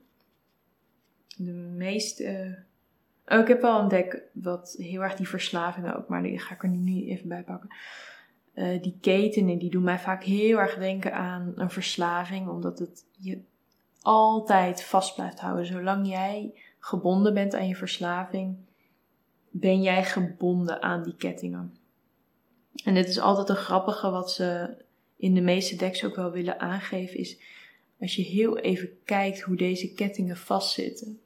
De 1.37 1.53
meeste. 1.53 2.25
Uh, 2.25 3.37
oh, 3.37 3.43
ik 3.43 3.49
heb 3.49 3.61
wel 3.61 3.79
ontdekt 3.79 4.21
wat 4.33 4.75
heel 4.79 5.03
erg 5.03 5.15
die 5.15 5.29
verslavingen 5.29 5.97
ook, 5.97 6.09
maar 6.09 6.23
die 6.23 6.39
ga 6.39 6.55
ik 6.55 6.63
er 6.63 6.69
nu 6.69 7.09
even 7.09 7.29
bij 7.29 7.43
pakken. 7.43 7.75
Uh, 8.55 8.83
die 8.83 8.99
ketenen 9.01 9.59
die 9.59 9.71
doen 9.71 9.83
mij 9.83 9.99
vaak 9.99 10.25
heel 10.25 10.59
erg 10.59 10.79
denken 10.79 11.15
aan 11.15 11.53
een 11.57 11.71
verslaving, 11.71 12.49
omdat 12.49 12.79
het 12.79 13.05
je 13.19 13.41
altijd 14.03 14.83
vast 14.83 15.15
blijft 15.15 15.41
houden. 15.41 15.67
Zolang 15.67 16.09
jij 16.09 16.55
gebonden 16.79 17.35
bent 17.35 17.55
aan 17.55 17.69
je 17.69 17.77
verslaving, 17.77 18.57
ben 19.51 19.83
jij 19.83 20.05
gebonden 20.05 20.83
aan 20.83 21.03
die 21.03 21.17
kettingen. 21.17 21.77
En 22.85 22.95
dit 22.95 23.09
is 23.09 23.19
altijd 23.19 23.49
een 23.49 23.57
grappige 23.57 24.11
wat 24.11 24.33
ze 24.33 24.77
in 25.17 25.35
de 25.35 25.41
meeste 25.41 25.77
decks 25.77 26.05
ook 26.05 26.17
wel 26.17 26.31
willen 26.31 26.61
aangeven, 26.61 27.19
is 27.19 27.39
als 28.01 28.17
je 28.17 28.23
heel 28.23 28.59
even 28.59 28.91
kijkt 29.05 29.41
hoe 29.41 29.57
deze 29.57 29.93
kettingen 29.93 30.37
vastzitten. 30.37 31.21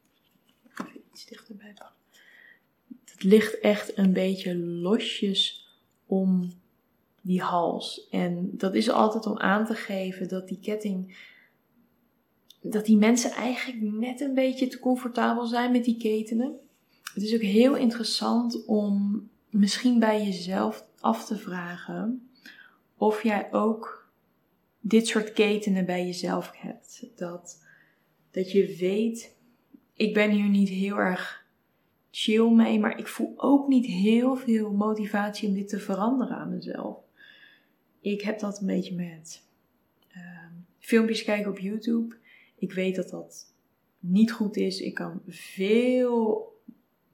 Even 0.72 1.00
iets 1.12 1.26
dichterbij. 1.26 1.74
Het 3.04 3.22
ligt 3.22 3.58
echt 3.58 3.98
een 3.98 4.12
beetje 4.12 4.56
losjes 4.56 5.68
om 6.06 6.52
die 7.20 7.40
hals. 7.40 8.08
En 8.10 8.50
dat 8.52 8.74
is 8.74 8.90
altijd 8.90 9.26
om 9.26 9.38
aan 9.38 9.66
te 9.66 9.74
geven 9.74 10.28
dat 10.28 10.48
die 10.48 10.58
ketting. 10.60 11.16
Dat 12.60 12.84
die 12.84 12.96
mensen 12.96 13.30
eigenlijk 13.30 13.92
net 13.92 14.20
een 14.20 14.34
beetje 14.34 14.66
te 14.66 14.78
comfortabel 14.78 15.46
zijn 15.46 15.72
met 15.72 15.84
die 15.84 15.96
ketenen. 15.96 16.58
Het 17.14 17.22
is 17.22 17.34
ook 17.34 17.40
heel 17.40 17.76
interessant 17.76 18.64
om 18.64 19.22
misschien 19.50 19.98
bij 19.98 20.24
jezelf 20.24 20.86
af 21.00 21.26
te 21.26 21.36
vragen 21.36 22.28
of 22.96 23.22
jij 23.22 23.52
ook 23.52 24.08
dit 24.80 25.06
soort 25.06 25.32
ketenen 25.32 25.84
bij 25.84 26.06
jezelf 26.06 26.50
hebt. 26.54 27.06
Dat, 27.16 27.62
dat 28.30 28.52
je 28.52 28.76
weet, 28.78 29.36
ik 29.94 30.14
ben 30.14 30.30
hier 30.30 30.48
niet 30.48 30.68
heel 30.68 30.96
erg 30.96 31.46
chill 32.10 32.50
mee, 32.50 32.78
maar 32.78 32.98
ik 32.98 33.08
voel 33.08 33.32
ook 33.36 33.68
niet 33.68 33.86
heel 33.86 34.36
veel 34.36 34.72
motivatie 34.72 35.48
om 35.48 35.54
dit 35.54 35.68
te 35.68 35.78
veranderen 35.78 36.36
aan 36.36 36.54
mezelf. 36.54 36.96
Ik 38.00 38.20
heb 38.20 38.38
dat 38.38 38.60
een 38.60 38.66
beetje 38.66 38.94
met 38.94 39.42
uh, 40.16 40.46
filmpjes 40.78 41.24
kijken 41.24 41.50
op 41.50 41.58
YouTube. 41.58 42.16
Ik 42.58 42.72
weet 42.72 42.96
dat 42.96 43.10
dat 43.10 43.54
niet 43.98 44.32
goed 44.32 44.56
is. 44.56 44.80
Ik 44.80 44.94
kan 44.94 45.22
veel 45.26 46.52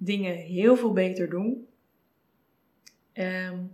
dingen 0.03 0.35
heel 0.37 0.77
veel 0.77 0.93
beter 0.93 1.31
doen. 1.31 1.67
Um, 3.13 3.71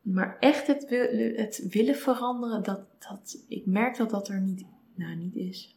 maar 0.00 0.36
echt 0.40 0.66
het, 0.66 0.90
het, 1.36 1.66
willen 1.70 1.96
veranderen, 1.96 2.62
dat, 2.62 2.80
dat, 2.98 3.44
ik 3.48 3.66
merk 3.66 3.96
dat 3.96 4.10
dat 4.10 4.28
er 4.28 4.40
niet, 4.40 4.64
nou, 4.94 5.16
niet 5.16 5.36
is. 5.36 5.76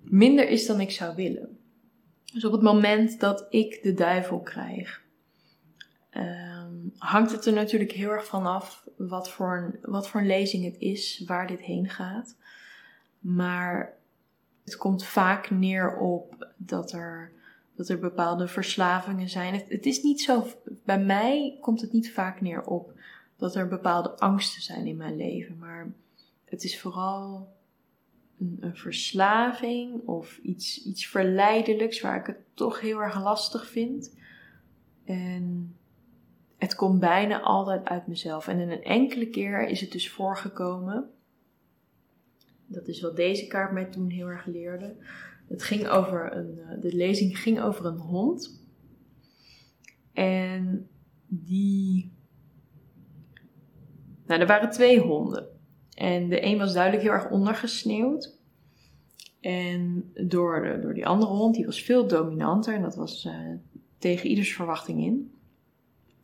Minder 0.00 0.48
is 0.48 0.66
dan 0.66 0.80
ik 0.80 0.90
zou 0.90 1.14
willen. 1.14 1.58
Dus 2.32 2.44
op 2.44 2.52
het 2.52 2.62
moment 2.62 3.20
dat 3.20 3.46
ik 3.50 3.82
de 3.82 3.94
duivel 3.94 4.40
krijg, 4.40 5.02
um, 6.16 6.92
hangt 6.96 7.32
het 7.32 7.46
er 7.46 7.52
natuurlijk 7.52 7.92
heel 7.92 8.10
erg 8.10 8.26
van 8.26 8.46
af 8.46 8.88
wat 8.96 9.30
voor, 9.30 9.56
een, 9.56 9.90
wat 9.90 10.08
voor 10.08 10.20
een 10.20 10.26
lezing 10.26 10.64
het 10.64 10.78
is, 10.78 11.22
waar 11.26 11.46
dit 11.46 11.60
heen 11.60 11.88
gaat. 11.88 12.36
Maar 13.18 13.96
het 14.64 14.76
komt 14.76 15.04
vaak 15.04 15.50
neer 15.50 15.96
op 15.96 16.52
dat 16.56 16.92
er 16.92 17.32
dat 17.80 17.88
er 17.88 17.98
bepaalde 17.98 18.48
verslavingen 18.48 19.28
zijn. 19.28 19.54
Het, 19.54 19.68
het, 19.68 19.86
is 19.86 20.02
niet 20.02 20.20
zo, 20.20 20.46
bij 20.84 21.00
mij 21.00 21.58
komt 21.60 21.80
het 21.80 21.92
niet 21.92 22.12
vaak 22.12 22.40
neer 22.40 22.62
op 22.62 22.92
dat 23.36 23.54
er 23.54 23.68
bepaalde 23.68 24.18
angsten 24.18 24.62
zijn 24.62 24.86
in 24.86 24.96
mijn 24.96 25.16
leven, 25.16 25.58
maar 25.58 25.92
het 26.44 26.64
is 26.64 26.80
vooral 26.80 27.52
een, 28.38 28.56
een 28.60 28.76
verslaving 28.76 30.06
of 30.06 30.38
iets, 30.42 30.84
iets 30.84 31.06
verleidelijks 31.06 32.00
waar 32.00 32.20
ik 32.20 32.26
het 32.26 32.38
toch 32.54 32.80
heel 32.80 33.02
erg 33.02 33.22
lastig 33.22 33.66
vind. 33.66 34.14
En 35.04 35.76
het 36.58 36.74
komt 36.74 37.00
bijna 37.00 37.40
altijd 37.40 37.84
uit 37.84 38.06
mezelf. 38.06 38.48
En 38.48 38.58
in 38.58 38.70
een 38.70 38.84
enkele 38.84 39.26
keer 39.26 39.68
is 39.68 39.80
het 39.80 39.92
dus 39.92 40.10
voorgekomen. 40.10 41.10
Dat 42.66 42.88
is 42.88 43.00
wat 43.00 43.16
deze 43.16 43.46
kaart 43.46 43.72
mij 43.72 43.84
toen 43.84 44.08
heel 44.08 44.28
erg 44.28 44.46
leerde 44.46 44.96
het 45.50 45.62
ging 45.62 45.88
over 45.88 46.36
een, 46.36 46.58
eh, 46.58 46.80
de 46.80 46.94
lezing 46.96 47.38
ging 47.38 47.60
over 47.60 47.86
een 47.86 47.98
hond. 47.98 48.62
En 50.12 50.88
die. 51.26 52.12
Nou, 54.26 54.40
er 54.40 54.46
waren 54.46 54.70
twee 54.70 55.00
honden. 55.00 55.48
En 55.94 56.28
de 56.28 56.44
een 56.44 56.58
was 56.58 56.72
duidelijk 56.72 57.02
heel 57.02 57.12
erg 57.12 57.30
ondergesneeuwd. 57.30 58.38
En 59.40 60.12
door, 60.14 60.62
de, 60.62 60.78
door 60.80 60.94
die 60.94 61.06
andere 61.06 61.32
hond, 61.32 61.54
die 61.54 61.66
was 61.66 61.82
veel 61.82 62.06
dominanter. 62.06 62.74
En 62.74 62.82
dat 62.82 62.96
was 62.96 63.24
uh, 63.24 63.34
tegen 63.98 64.28
ieders 64.28 64.54
verwachting 64.54 65.04
in. 65.04 65.32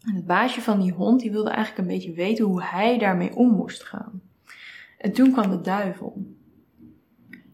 En 0.00 0.14
het 0.14 0.26
baasje 0.26 0.60
van 0.60 0.80
die 0.80 0.92
hond, 0.92 1.20
die 1.20 1.30
wilde 1.30 1.50
eigenlijk 1.50 1.78
een 1.78 1.94
beetje 1.94 2.12
weten 2.12 2.44
hoe 2.44 2.62
hij 2.62 2.98
daarmee 2.98 3.36
om 3.36 3.50
moest 3.50 3.82
gaan. 3.82 4.22
En 4.98 5.12
toen 5.12 5.32
kwam 5.32 5.50
de 5.50 5.60
duivel. 5.60 6.26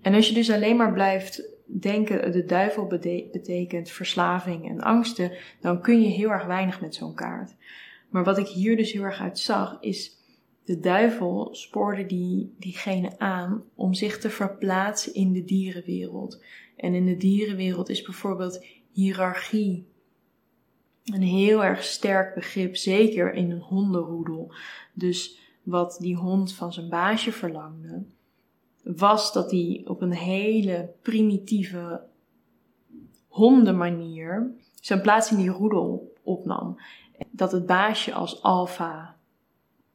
En 0.01 0.15
als 0.15 0.29
je 0.29 0.35
dus 0.35 0.51
alleen 0.51 0.77
maar 0.77 0.93
blijft 0.93 1.52
denken 1.81 2.33
de 2.33 2.45
duivel 2.45 2.87
betekent 3.33 3.91
verslaving 3.91 4.69
en 4.69 4.81
angsten, 4.81 5.33
dan 5.61 5.81
kun 5.81 6.03
je 6.03 6.09
heel 6.09 6.31
erg 6.31 6.47
weinig 6.47 6.81
met 6.81 6.95
zo'n 6.95 7.15
kaart. 7.15 7.55
Maar 8.09 8.25
wat 8.25 8.39
ik 8.39 8.47
hier 8.47 8.77
dus 8.77 8.93
heel 8.93 9.03
erg 9.03 9.21
uit 9.21 9.39
zag, 9.39 9.79
is 9.81 10.17
de 10.65 10.81
duivel 10.81 11.49
spoorde 11.53 12.07
die, 12.07 12.55
diegene 12.59 13.19
aan 13.19 13.65
om 13.75 13.95
zich 13.95 14.19
te 14.19 14.31
verplaatsen 14.31 15.15
in 15.15 15.33
de 15.33 15.45
dierenwereld. 15.45 16.43
En 16.77 16.95
in 16.95 17.07
de 17.07 17.17
dierenwereld 17.17 17.89
is 17.89 18.03
bijvoorbeeld 18.03 18.67
hiërarchie 18.93 19.87
een 21.05 21.23
heel 21.23 21.65
erg 21.65 21.83
sterk 21.83 22.35
begrip, 22.35 22.77
zeker 22.77 23.35
in 23.35 23.51
een 23.51 23.61
hondenroedel. 23.61 24.55
Dus 24.93 25.39
wat 25.63 25.97
die 26.01 26.17
hond 26.17 26.55
van 26.55 26.73
zijn 26.73 26.89
baasje 26.89 27.33
verlangde, 27.33 28.05
was 28.83 29.33
dat 29.33 29.51
hij 29.51 29.83
op 29.85 30.01
een 30.01 30.13
hele 30.13 30.93
primitieve 31.03 32.01
hondenmanier 33.29 34.51
zijn 34.81 35.01
plaats 35.01 35.31
in 35.31 35.37
die 35.37 35.51
roedel 35.51 36.13
opnam. 36.23 36.77
Dat 37.31 37.53
het 37.53 37.67
baasje 37.67 38.13
als 38.13 38.43
alfa 38.43 39.17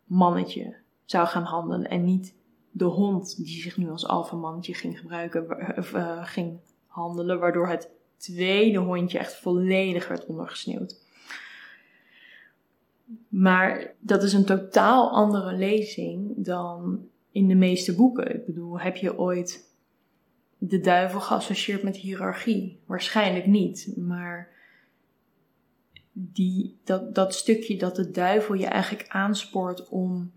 mannetje 0.04 0.76
zou 1.06 1.28
gaan 1.28 1.44
handelen 1.44 1.90
en 1.90 2.04
niet 2.04 2.36
de 2.72 2.86
hond 2.86 3.36
die 3.36 3.62
zich 3.62 3.78
nu 3.78 3.90
als 3.90 4.08
alfa 4.08 4.36
mannetje 4.36 4.74
ging 4.74 5.00
gebruiken, 5.00 5.76
of, 5.78 5.94
uh, 5.94 6.26
ging 6.26 6.60
handelen, 6.88 7.40
waardoor 7.40 7.68
het 7.68 7.90
tweede 8.18 8.78
hondje 8.78 9.20
echt 9.20 9.36
volledig 9.36 10.08
werd 10.08 10.26
ondergesneeuwd. 10.26 11.06
Maar 13.28 13.94
dat 14.00 14.24
is 14.24 14.34
een 14.34 14.46
totaal 14.46 15.12
andere 15.12 15.54
lezing 15.54 16.34
dan 16.36 17.08
in 17.38 17.48
de 17.48 17.56
meeste 17.56 17.96
boeken. 17.96 18.36
Ik 18.36 18.46
bedoel, 18.46 18.80
heb 18.80 18.96
je 18.96 19.18
ooit 19.18 19.72
de 20.58 20.80
duivel 20.80 21.20
geassocieerd 21.20 21.84
met 21.84 21.96
hiërarchie? 21.96 22.80
Waarschijnlijk 22.86 23.46
niet, 23.46 23.94
maar 23.96 24.50
die, 26.12 26.78
dat, 26.84 27.16
dat 27.16 27.34
stukje 27.34 27.78
dat 27.78 27.96
de 27.96 28.12
duivel 28.12 28.56
je 28.56 28.66
eigenlijk 28.66 29.10
aanspoort 29.10 29.90
om 29.90 30.32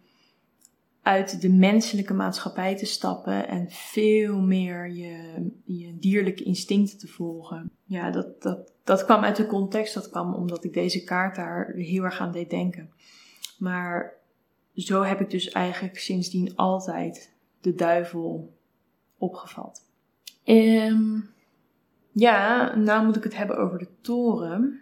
uit 1.02 1.40
de 1.40 1.48
menselijke 1.48 2.14
maatschappij 2.14 2.76
te 2.76 2.86
stappen 2.86 3.48
en 3.48 3.66
veel 3.70 4.40
meer 4.40 4.90
je, 4.90 5.44
je 5.64 5.98
dierlijke 5.98 6.44
instincten 6.44 6.98
te 6.98 7.08
volgen. 7.08 7.70
Ja, 7.84 8.10
dat, 8.10 8.42
dat, 8.42 8.72
dat 8.84 9.04
kwam 9.04 9.22
uit 9.22 9.36
de 9.36 9.46
context. 9.46 9.94
Dat 9.94 10.10
kwam 10.10 10.34
omdat 10.34 10.64
ik 10.64 10.72
deze 10.72 11.04
kaart 11.04 11.36
daar 11.36 11.72
heel 11.74 12.04
erg 12.04 12.20
aan 12.20 12.32
deed 12.32 12.50
denken. 12.50 12.90
Maar 13.58 14.19
zo 14.74 15.02
heb 15.02 15.20
ik 15.20 15.30
dus 15.30 15.48
eigenlijk 15.48 15.98
sindsdien 15.98 16.56
altijd 16.56 17.32
de 17.60 17.74
duivel 17.74 18.56
opgevat. 19.18 19.88
Um, 20.44 21.30
ja, 22.12 22.74
nou 22.76 23.04
moet 23.04 23.16
ik 23.16 23.24
het 23.24 23.36
hebben 23.36 23.58
over 23.58 23.78
de 23.78 23.88
toren. 24.00 24.80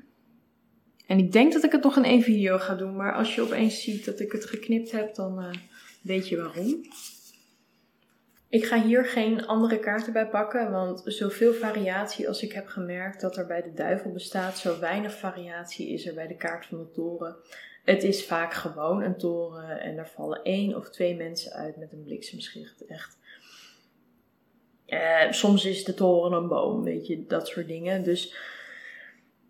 En 1.07 1.19
ik 1.19 1.33
denk 1.33 1.53
dat 1.53 1.65
ik 1.65 1.73
het 1.73 1.83
nog 1.83 1.97
in 1.97 2.05
één 2.05 2.23
video 2.23 2.59
ga 2.59 2.75
doen, 2.75 2.97
maar 2.97 3.15
als 3.15 3.35
je 3.35 3.43
opeens 3.43 3.83
ziet 3.83 4.05
dat 4.05 4.21
ik 4.21 4.33
het 4.33 4.45
geknipt 4.45 4.91
heb, 4.91 5.15
dan 5.15 5.39
uh, 5.39 5.51
weet 6.03 6.29
je 6.29 6.37
waarom. 6.37 6.81
Ik 8.49 8.65
ga 8.65 8.83
hier 8.83 9.05
geen 9.05 9.47
andere 9.47 9.79
kaarten 9.79 10.13
bij 10.13 10.29
pakken, 10.29 10.71
want 10.71 11.03
zoveel 11.05 11.53
variatie 11.53 12.29
als 12.29 12.43
ik 12.43 12.53
heb 12.53 12.67
gemerkt 12.67 13.21
dat 13.21 13.37
er 13.37 13.47
bij 13.47 13.63
de 13.63 13.73
duivel 13.73 14.13
bestaat, 14.13 14.59
zo 14.59 14.79
weinig 14.79 15.19
variatie 15.19 15.89
is 15.89 16.07
er 16.07 16.15
bij 16.15 16.27
de 16.27 16.37
kaart 16.37 16.67
van 16.67 16.79
de 16.79 16.91
toren. 16.91 17.37
Het 17.89 18.03
is 18.03 18.27
vaak 18.27 18.55
gewoon 18.55 19.03
een 19.03 19.17
toren 19.17 19.81
en 19.81 19.97
er 19.97 20.09
vallen 20.09 20.43
één 20.43 20.77
of 20.77 20.91
twee 20.91 21.17
mensen 21.17 21.53
uit 21.53 21.77
met 21.77 21.93
een 21.93 22.03
bliksemschicht. 22.03 22.87
Echt. 22.87 23.19
Eh, 24.87 25.31
soms 25.31 25.65
is 25.65 25.85
de 25.85 25.95
toren 25.95 26.33
een 26.33 26.49
boom, 26.49 26.83
weet 26.83 27.07
je, 27.07 27.27
dat 27.27 27.49
soort 27.49 27.69
dingen. 27.69 28.03
Dus 28.03 28.35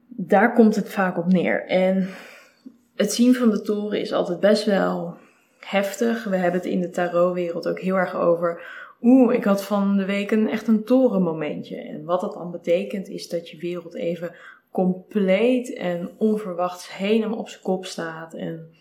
daar 0.07 0.55
komt 0.55 0.77
het 0.77 0.89
vaak 0.89 1.19
op 1.19 1.33
neer. 1.33 1.67
En 1.67 2.09
het 2.95 3.13
zien 3.13 3.35
van 3.35 3.51
de 3.51 3.63
toren 3.63 4.01
is 4.01 4.13
altijd 4.13 4.41
best 4.41 4.65
wel 4.65 5.17
heftig. 5.59 6.25
We 6.25 6.37
hebben 6.37 6.61
het 6.61 6.71
in 6.71 6.81
de 6.81 6.91
tarotwereld 6.91 7.69
ook 7.69 7.81
heel 7.81 7.97
erg 7.97 8.15
over. 8.15 8.63
Oeh, 9.03 9.35
ik 9.35 9.45
had 9.45 9.65
van 9.65 9.97
de 9.97 10.05
week 10.05 10.31
een 10.31 10.49
echt 10.49 10.67
een 10.67 10.85
torenmomentje. 10.85 11.77
En 11.77 12.05
wat 12.05 12.21
dat 12.21 12.33
dan 12.33 12.51
betekent 12.51 13.09
is 13.09 13.29
dat 13.29 13.51
je 13.51 13.59
wereld 13.59 13.95
even 13.95 14.35
compleet 14.85 15.75
en 15.75 16.11
onverwachts 16.19 16.97
helemaal 16.97 17.39
op 17.39 17.49
zijn 17.49 17.63
kop 17.63 17.87
staat. 17.87 18.35
En 18.35 18.75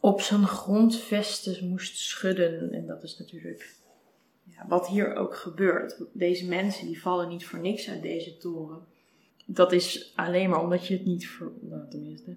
op 0.00 0.20
zijn 0.20 0.46
grondvesten 0.46 1.68
moest 1.68 1.98
schudden. 1.98 2.72
En 2.72 2.86
dat 2.86 3.02
is 3.02 3.18
natuurlijk 3.18 3.74
ja, 4.44 4.66
wat 4.68 4.88
hier 4.88 5.14
ook 5.14 5.36
gebeurt. 5.36 6.02
Deze 6.12 6.48
mensen 6.48 6.86
die 6.86 7.00
vallen 7.00 7.28
niet 7.28 7.46
voor 7.46 7.58
niks 7.58 7.88
uit 7.90 8.02
deze 8.02 8.36
toren. 8.36 8.86
Dat 9.46 9.72
is 9.72 10.12
alleen 10.16 10.50
maar 10.50 10.62
omdat 10.62 10.86
je 10.86 10.94
het 10.94 11.04
niet 11.04 11.28
ver... 11.28 11.50
Nou, 11.60 11.88
tenminste. 11.90 12.36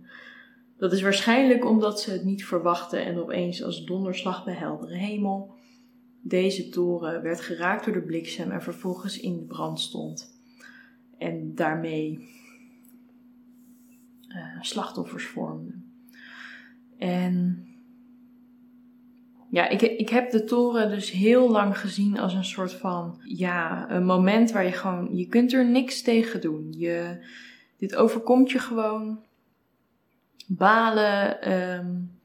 Dat 0.78 0.91
is 0.91 1.02
waarschijnlijk 1.02 1.65
omdat 1.65 2.02
ze 2.02 2.12
het 2.12 2.24
niet 2.24 2.46
verwachten 2.46 3.06
en 3.06 3.20
opeens 3.20 3.63
als 3.63 3.86
donderslag 3.86 4.46
bij 4.46 4.54
heldere 4.54 4.96
hemel 4.96 5.54
deze 6.22 6.70
toren 6.70 7.22
werd 7.22 7.41
geraakt 7.41 7.86
door 7.86 7.94
de 7.94 8.02
bliksem 8.02 8.52
en 8.52 8.62
vervolgens 8.62 9.20
in 9.20 9.36
de 9.36 9.46
brand 9.46 9.80
stond. 9.80 10.31
En 11.21 11.55
daarmee 11.55 12.27
uh, 14.27 14.62
slachtoffers 14.62 15.25
vormde. 15.25 15.73
En 16.97 17.65
ja, 19.49 19.67
ik, 19.67 19.81
ik 19.81 20.10
heb 20.10 20.31
de 20.31 20.43
toren 20.43 20.89
dus 20.89 21.12
heel 21.12 21.49
lang 21.49 21.77
gezien 21.77 22.19
als 22.19 22.34
een 22.34 22.45
soort 22.45 22.73
van, 22.73 23.21
ja, 23.23 23.89
een 23.89 24.05
moment 24.05 24.51
waar 24.51 24.65
je 24.65 24.71
gewoon, 24.71 25.15
je 25.15 25.27
kunt 25.27 25.53
er 25.53 25.65
niks 25.65 26.01
tegen 26.01 26.41
doen. 26.41 26.73
Je, 26.77 27.25
dit 27.77 27.95
overkomt 27.95 28.51
je 28.51 28.60
gewoon. 28.60 29.23
Balen, 30.47 31.51
um, 31.51 32.19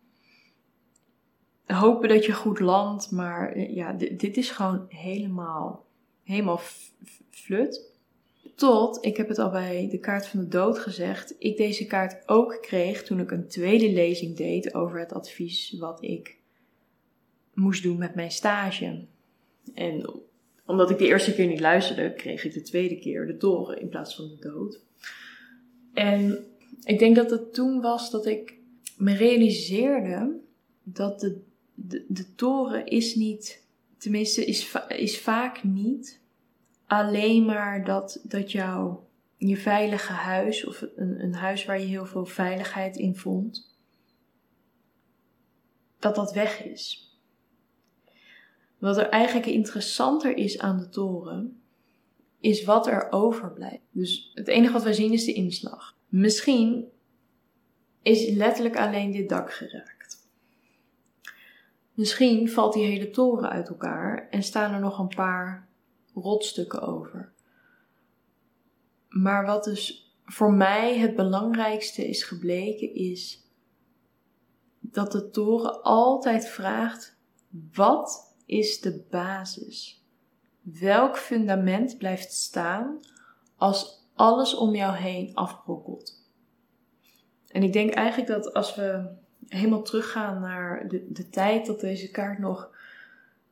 hopen 1.66 2.08
dat 2.08 2.24
je 2.24 2.32
goed 2.32 2.60
landt, 2.60 3.10
maar 3.10 3.52
eh, 3.52 3.74
ja, 3.74 3.92
dit 3.92 4.36
is 4.36 4.50
gewoon 4.50 4.86
helemaal, 4.88 5.84
helemaal 6.22 6.60
flut. 7.30 7.94
Tot, 8.56 9.04
ik 9.04 9.16
heb 9.16 9.28
het 9.28 9.38
al 9.38 9.50
bij 9.50 9.88
de 9.90 9.98
kaart 9.98 10.26
van 10.26 10.40
de 10.40 10.48
dood 10.48 10.78
gezegd, 10.78 11.34
ik 11.38 11.56
deze 11.56 11.86
kaart 11.86 12.28
ook 12.28 12.58
kreeg 12.60 13.02
toen 13.02 13.20
ik 13.20 13.30
een 13.30 13.48
tweede 13.48 13.92
lezing 13.92 14.36
deed 14.36 14.74
over 14.74 14.98
het 14.98 15.12
advies 15.12 15.74
wat 15.78 16.02
ik 16.02 16.36
moest 17.54 17.82
doen 17.82 17.98
met 17.98 18.14
mijn 18.14 18.30
stage. 18.30 19.04
En 19.74 20.10
omdat 20.66 20.90
ik 20.90 20.98
de 20.98 21.06
eerste 21.06 21.34
keer 21.34 21.46
niet 21.46 21.60
luisterde, 21.60 22.12
kreeg 22.12 22.44
ik 22.44 22.52
de 22.52 22.62
tweede 22.62 22.98
keer 22.98 23.26
de 23.26 23.36
toren 23.36 23.80
in 23.80 23.88
plaats 23.88 24.16
van 24.16 24.28
de 24.28 24.48
dood. 24.48 24.80
En 25.92 26.46
ik 26.84 26.98
denk 26.98 27.16
dat 27.16 27.30
het 27.30 27.54
toen 27.54 27.80
was 27.80 28.10
dat 28.10 28.26
ik 28.26 28.54
me 28.96 29.14
realiseerde 29.14 30.38
dat 30.82 31.20
de, 31.20 31.40
de, 32.06 32.34
toren 32.34 32.86
is 32.86 33.14
niet, 33.14 33.62
tenminste 33.98 34.44
is, 34.44 34.76
is 34.88 35.18
vaak 35.18 35.64
niet 35.64 36.20
alleen 36.86 37.44
maar 37.44 37.84
dat, 37.84 38.20
dat 38.22 38.52
jouw 38.52 39.06
je 39.36 39.56
veilige 39.56 40.12
huis 40.12 40.64
of 40.64 40.84
een, 40.96 41.22
een 41.22 41.34
huis 41.34 41.64
waar 41.64 41.80
je 41.80 41.86
heel 41.86 42.06
veel 42.06 42.26
veiligheid 42.26 42.96
in 42.96 43.16
vond, 43.16 43.76
dat 45.98 46.14
dat 46.14 46.32
weg 46.32 46.64
is. 46.64 47.10
Wat 48.78 48.96
er 48.96 49.08
eigenlijk 49.08 49.46
interessanter 49.46 50.36
is 50.36 50.58
aan 50.58 50.78
de 50.78 50.88
toren, 50.88 51.60
is 52.40 52.64
wat 52.64 52.86
er 52.86 53.12
overblijft. 53.12 53.82
Dus 53.90 54.30
het 54.34 54.48
enige 54.48 54.72
wat 54.72 54.82
wij 54.82 54.92
zien 54.92 55.12
is 55.12 55.24
de 55.24 55.32
inslag. 55.32 55.96
Misschien 56.08 56.88
is 58.02 58.30
letterlijk 58.30 58.76
alleen 58.76 59.10
dit 59.10 59.28
dak 59.28 59.52
geraakt. 59.52 60.28
Misschien 61.92 62.50
valt 62.50 62.72
die 62.72 62.84
hele 62.84 63.10
toren 63.10 63.50
uit 63.50 63.68
elkaar 63.68 64.28
en 64.30 64.42
staan 64.42 64.74
er 64.74 64.80
nog 64.80 64.98
een 64.98 65.14
paar 65.14 65.65
rotstukken 66.22 66.80
over. 66.80 67.32
Maar 69.08 69.46
wat 69.46 69.64
dus 69.64 70.14
voor 70.24 70.52
mij 70.52 70.98
het 70.98 71.16
belangrijkste 71.16 72.08
is 72.08 72.22
gebleken, 72.22 72.94
is 72.94 73.50
dat 74.80 75.12
de 75.12 75.30
toren 75.30 75.82
altijd 75.82 76.48
vraagt: 76.48 77.16
wat 77.74 78.36
is 78.46 78.80
de 78.80 79.06
basis. 79.10 80.04
Welk 80.62 81.16
fundament 81.16 81.98
blijft 81.98 82.32
staan 82.32 83.00
als 83.56 84.08
alles 84.14 84.54
om 84.54 84.74
jou 84.74 84.96
heen 84.96 85.34
afbrokkelt? 85.34 86.24
En 87.48 87.62
ik 87.62 87.72
denk 87.72 87.90
eigenlijk 87.94 88.28
dat 88.28 88.54
als 88.54 88.74
we 88.74 89.14
helemaal 89.48 89.82
teruggaan 89.82 90.40
naar 90.40 90.88
de, 90.88 91.12
de 91.12 91.28
tijd 91.28 91.66
dat 91.66 91.80
deze 91.80 92.10
kaart 92.10 92.38
nog 92.38 92.70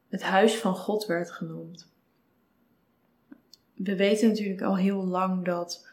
het 0.09 0.22
huis 0.22 0.57
van 0.57 0.77
God 0.77 1.07
werd 1.07 1.31
genoemd. 1.31 1.92
We 3.75 3.97
weten 3.97 4.29
natuurlijk 4.29 4.63
al 4.63 4.77
heel 4.77 5.05
lang 5.05 5.45
dat 5.45 5.87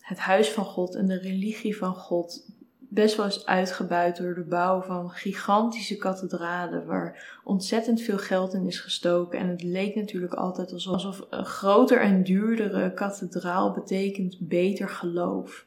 het 0.00 0.18
huis 0.18 0.50
van 0.50 0.64
God 0.64 0.94
en 0.94 1.06
de 1.06 1.18
religie 1.18 1.76
van 1.76 1.94
God 1.94 2.46
best 2.94 3.16
wel 3.16 3.24
eens 3.24 3.46
uitgebuit 3.46 4.16
door 4.16 4.34
de 4.34 4.44
bouw 4.44 4.80
van 4.80 5.10
gigantische 5.10 5.96
kathedralen 5.96 6.86
waar 6.86 7.40
ontzettend 7.44 8.00
veel 8.00 8.18
geld 8.18 8.54
in 8.54 8.66
is 8.66 8.80
gestoken. 8.80 9.38
En 9.38 9.48
het 9.48 9.62
leek 9.62 9.94
natuurlijk 9.94 10.34
altijd 10.34 10.72
alsof 10.72 11.26
een 11.30 11.44
groter 11.44 12.00
en 12.00 12.22
duurdere 12.22 12.92
kathedraal 12.92 13.72
betekent 13.72 14.36
beter 14.40 14.88
geloof. 14.88 15.66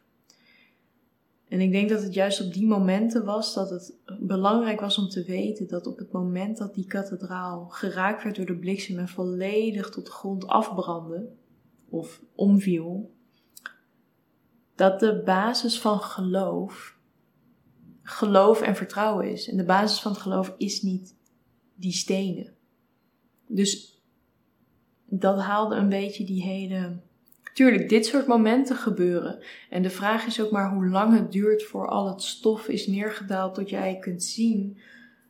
En 1.49 1.61
ik 1.61 1.71
denk 1.71 1.89
dat 1.89 2.01
het 2.01 2.13
juist 2.13 2.45
op 2.45 2.53
die 2.53 2.67
momenten 2.67 3.25
was 3.25 3.53
dat 3.53 3.69
het 3.69 3.97
belangrijk 4.19 4.79
was 4.79 4.97
om 4.97 5.09
te 5.09 5.23
weten 5.23 5.67
dat 5.67 5.87
op 5.87 5.97
het 5.97 6.11
moment 6.11 6.57
dat 6.57 6.73
die 6.73 6.87
kathedraal 6.87 7.65
geraakt 7.69 8.23
werd 8.23 8.35
door 8.35 8.45
de 8.45 8.57
bliksem 8.57 8.97
en 8.97 9.07
volledig 9.07 9.89
tot 9.89 10.05
de 10.05 10.11
grond 10.11 10.47
afbrandde 10.47 11.29
of 11.89 12.21
omviel, 12.35 13.11
dat 14.75 14.99
de 14.99 15.21
basis 15.25 15.79
van 15.79 15.99
geloof 15.99 16.97
geloof 18.09 18.61
en 18.61 18.75
vertrouwen 18.75 19.31
is. 19.31 19.49
En 19.49 19.57
de 19.57 19.63
basis 19.63 19.99
van 19.99 20.11
het 20.11 20.21
geloof 20.21 20.53
is 20.57 20.81
niet 20.81 21.15
die 21.75 21.93
stenen. 21.93 22.53
Dus 23.47 24.01
dat 25.05 25.39
haalde 25.39 25.75
een 25.75 25.89
beetje 25.89 26.25
die 26.25 26.43
hele. 26.43 26.99
Tuurlijk, 27.57 27.89
dit 27.89 28.05
soort 28.05 28.27
momenten 28.27 28.75
gebeuren. 28.75 29.39
En 29.69 29.81
de 29.81 29.89
vraag 29.89 30.25
is 30.25 30.41
ook 30.41 30.51
maar 30.51 30.73
hoe 30.73 30.87
lang 30.87 31.13
het 31.13 31.31
duurt 31.31 31.63
voor 31.63 31.87
al 31.87 32.07
het 32.07 32.21
stof 32.21 32.67
is 32.67 32.87
neergedaald 32.87 33.55
tot 33.55 33.69
jij 33.69 33.97
kunt 33.99 34.23
zien 34.23 34.77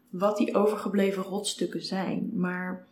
wat 0.09 0.37
die 0.37 0.55
overgebleven 0.55 1.23
rotstukken 1.23 1.81
zijn. 1.81 2.31
Maar 2.33 2.87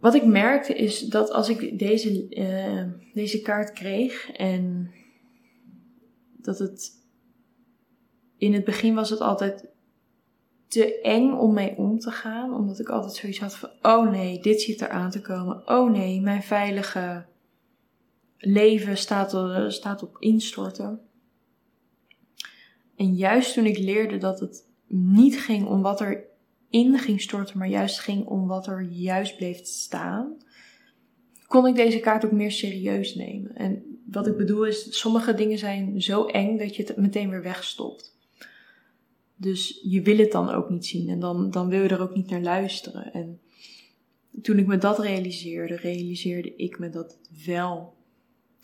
wat 0.00 0.14
ik 0.14 0.24
merkte 0.24 0.74
is 0.74 1.00
dat 1.00 1.30
als 1.30 1.48
ik 1.48 1.78
deze, 1.78 2.26
uh, 2.28 3.12
deze 3.14 3.40
kaart 3.40 3.72
kreeg 3.72 4.32
en 4.32 4.90
dat 6.36 6.58
het 6.58 6.90
in 8.36 8.52
het 8.52 8.64
begin 8.64 8.94
was 8.94 9.10
het 9.10 9.20
altijd 9.20 9.68
te 10.66 11.00
eng 11.00 11.32
om 11.32 11.54
mee 11.54 11.76
om 11.76 11.98
te 11.98 12.10
gaan. 12.10 12.54
Omdat 12.54 12.80
ik 12.80 12.88
altijd 12.88 13.14
zoiets 13.14 13.40
had 13.40 13.54
van: 13.54 13.70
oh 13.82 14.10
nee, 14.10 14.40
dit 14.40 14.60
zit 14.60 14.80
er 14.80 14.88
aan 14.88 15.10
te 15.10 15.20
komen. 15.20 15.68
Oh 15.68 15.90
nee, 15.90 16.20
mijn 16.20 16.42
veilige 16.42 17.30
leven 18.44 18.96
staat, 18.96 19.32
er, 19.32 19.72
staat 19.72 20.02
op 20.02 20.16
instorten. 20.18 21.00
En 22.96 23.14
juist 23.14 23.54
toen 23.54 23.66
ik 23.66 23.78
leerde 23.78 24.18
dat 24.18 24.40
het 24.40 24.66
niet 24.86 25.40
ging 25.40 25.66
om 25.66 25.82
wat 25.82 26.00
er 26.00 26.24
in 26.70 26.98
ging 26.98 27.20
storten, 27.20 27.58
maar 27.58 27.68
juist 27.68 28.00
ging 28.00 28.26
om 28.26 28.46
wat 28.46 28.66
er 28.66 28.82
juist 28.82 29.36
bleef 29.36 29.64
staan, 29.64 30.36
kon 31.46 31.66
ik 31.66 31.74
deze 31.74 32.00
kaart 32.00 32.24
ook 32.24 32.32
meer 32.32 32.50
serieus 32.50 33.14
nemen. 33.14 33.54
En 33.54 34.00
wat 34.06 34.26
ik 34.26 34.36
bedoel 34.36 34.64
is, 34.64 34.98
sommige 34.98 35.34
dingen 35.34 35.58
zijn 35.58 36.02
zo 36.02 36.26
eng 36.26 36.58
dat 36.58 36.76
je 36.76 36.82
het 36.82 36.96
meteen 36.96 37.30
weer 37.30 37.42
wegstopt. 37.42 38.16
Dus 39.36 39.80
je 39.82 40.02
wil 40.02 40.16
het 40.16 40.32
dan 40.32 40.50
ook 40.50 40.70
niet 40.70 40.86
zien 40.86 41.08
en 41.08 41.20
dan, 41.20 41.50
dan 41.50 41.68
wil 41.68 41.82
je 41.82 41.88
er 41.88 42.00
ook 42.00 42.14
niet 42.14 42.30
naar 42.30 42.42
luisteren. 42.42 43.12
En 43.12 43.40
toen 44.42 44.58
ik 44.58 44.66
me 44.66 44.78
dat 44.78 44.98
realiseerde, 44.98 45.76
realiseerde 45.76 46.56
ik 46.56 46.78
me 46.78 46.88
dat 46.90 47.18
het 47.18 47.44
wel 47.46 47.94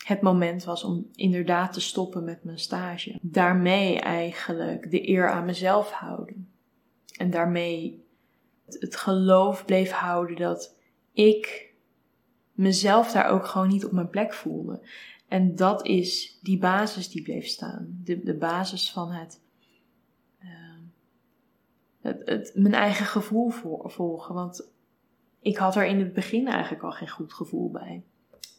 het 0.05 0.21
moment 0.21 0.65
was 0.65 0.85
om 0.85 1.11
inderdaad 1.15 1.73
te 1.73 1.81
stoppen 1.81 2.25
met 2.25 2.45
mijn 2.45 2.59
stage. 2.59 3.19
Daarmee 3.23 4.01
eigenlijk 4.01 4.91
de 4.91 5.09
eer 5.09 5.31
aan 5.31 5.45
mezelf 5.45 5.91
houden. 5.91 6.49
En 7.17 7.31
daarmee 7.31 8.07
het 8.65 8.97
geloof 8.97 9.65
bleef 9.65 9.91
houden 9.91 10.37
dat 10.37 10.77
ik 11.13 11.73
mezelf 12.53 13.13
daar 13.13 13.31
ook 13.31 13.47
gewoon 13.47 13.69
niet 13.69 13.85
op 13.85 13.93
mijn 13.93 14.11
plek 14.11 14.35
voelde. 14.35 14.81
En 15.29 15.57
dat 15.57 15.87
is 15.87 16.39
die 16.43 16.59
basis 16.59 17.09
die 17.09 17.23
bleef 17.23 17.47
staan. 17.47 18.01
De, 18.05 18.35
basis 18.35 18.93
van 18.93 19.11
het, 19.11 19.41
uh, 20.43 20.49
het, 22.01 22.23
het, 22.25 22.53
mijn 22.55 22.75
eigen 22.75 23.07
gevoel 23.07 23.51
volgen. 23.85 24.35
Want 24.35 24.71
ik 25.41 25.57
had 25.57 25.77
er 25.77 25.87
in 25.87 25.99
het 25.99 26.13
begin 26.13 26.47
eigenlijk 26.47 26.83
al 26.83 26.91
geen 26.91 27.09
goed 27.09 27.33
gevoel 27.33 27.71
bij. 27.71 28.03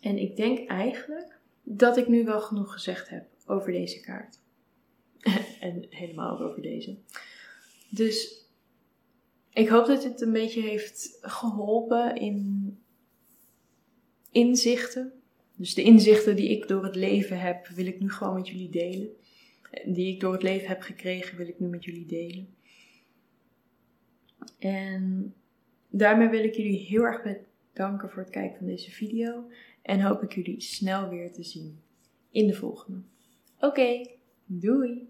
En 0.02 0.18
ik 0.18 0.36
denk 0.36 0.68
eigenlijk 0.68 1.40
dat 1.64 1.98
ik 1.98 2.08
nu 2.08 2.24
wel 2.24 2.42
genoeg 2.42 2.74
gezegd 2.74 3.10
heb 3.10 3.26
over 3.46 3.72
deze 3.72 4.00
kaart. 4.00 4.40
en 5.60 5.86
helemaal 5.90 6.32
ook 6.32 6.50
over 6.50 6.62
deze. 6.62 6.98
Dus 7.90 8.46
ik 9.54 9.68
hoop 9.68 9.86
dat 9.86 10.02
dit 10.02 10.22
een 10.22 10.32
beetje 10.32 10.62
heeft 10.62 11.18
geholpen 11.22 12.16
in 12.16 12.78
inzichten. 14.32 15.12
Dus 15.56 15.74
de 15.74 15.84
inzichten 15.84 16.36
die 16.36 16.50
ik 16.50 16.68
door 16.68 16.84
het 16.84 16.96
leven 16.96 17.40
heb, 17.40 17.68
wil 17.68 17.86
ik 17.86 18.00
nu 18.00 18.12
gewoon 18.12 18.36
met 18.36 18.48
jullie 18.48 18.70
delen. 18.70 19.10
Die 19.86 20.14
ik 20.14 20.20
door 20.20 20.34
het 20.34 20.44
leven 20.44 20.68
heb 20.68 20.82
gekregen, 20.82 21.38
wil 21.38 21.48
ik 21.48 21.60
nu 21.60 21.68
met 21.68 21.84
jullie 21.84 22.06
delen. 22.06 22.48
En 24.60 25.34
daarmee 25.90 26.28
wil 26.28 26.44
ik 26.44 26.56
jullie 26.56 26.78
heel 26.78 27.04
erg 27.04 27.22
bedanken 27.74 28.10
voor 28.10 28.22
het 28.22 28.32
kijken 28.32 28.58
van 28.58 28.68
deze 28.68 28.92
video. 28.92 29.50
En 29.90 30.02
hoop 30.02 30.24
ik 30.24 30.34
jullie 30.34 30.62
snel 30.62 31.10
weer 31.10 31.32
te 31.32 31.44
zien 31.44 31.80
in 32.32 32.48
de 32.48 32.54
volgende. 32.54 33.02
Oké, 33.60 34.10
doei! 34.46 35.10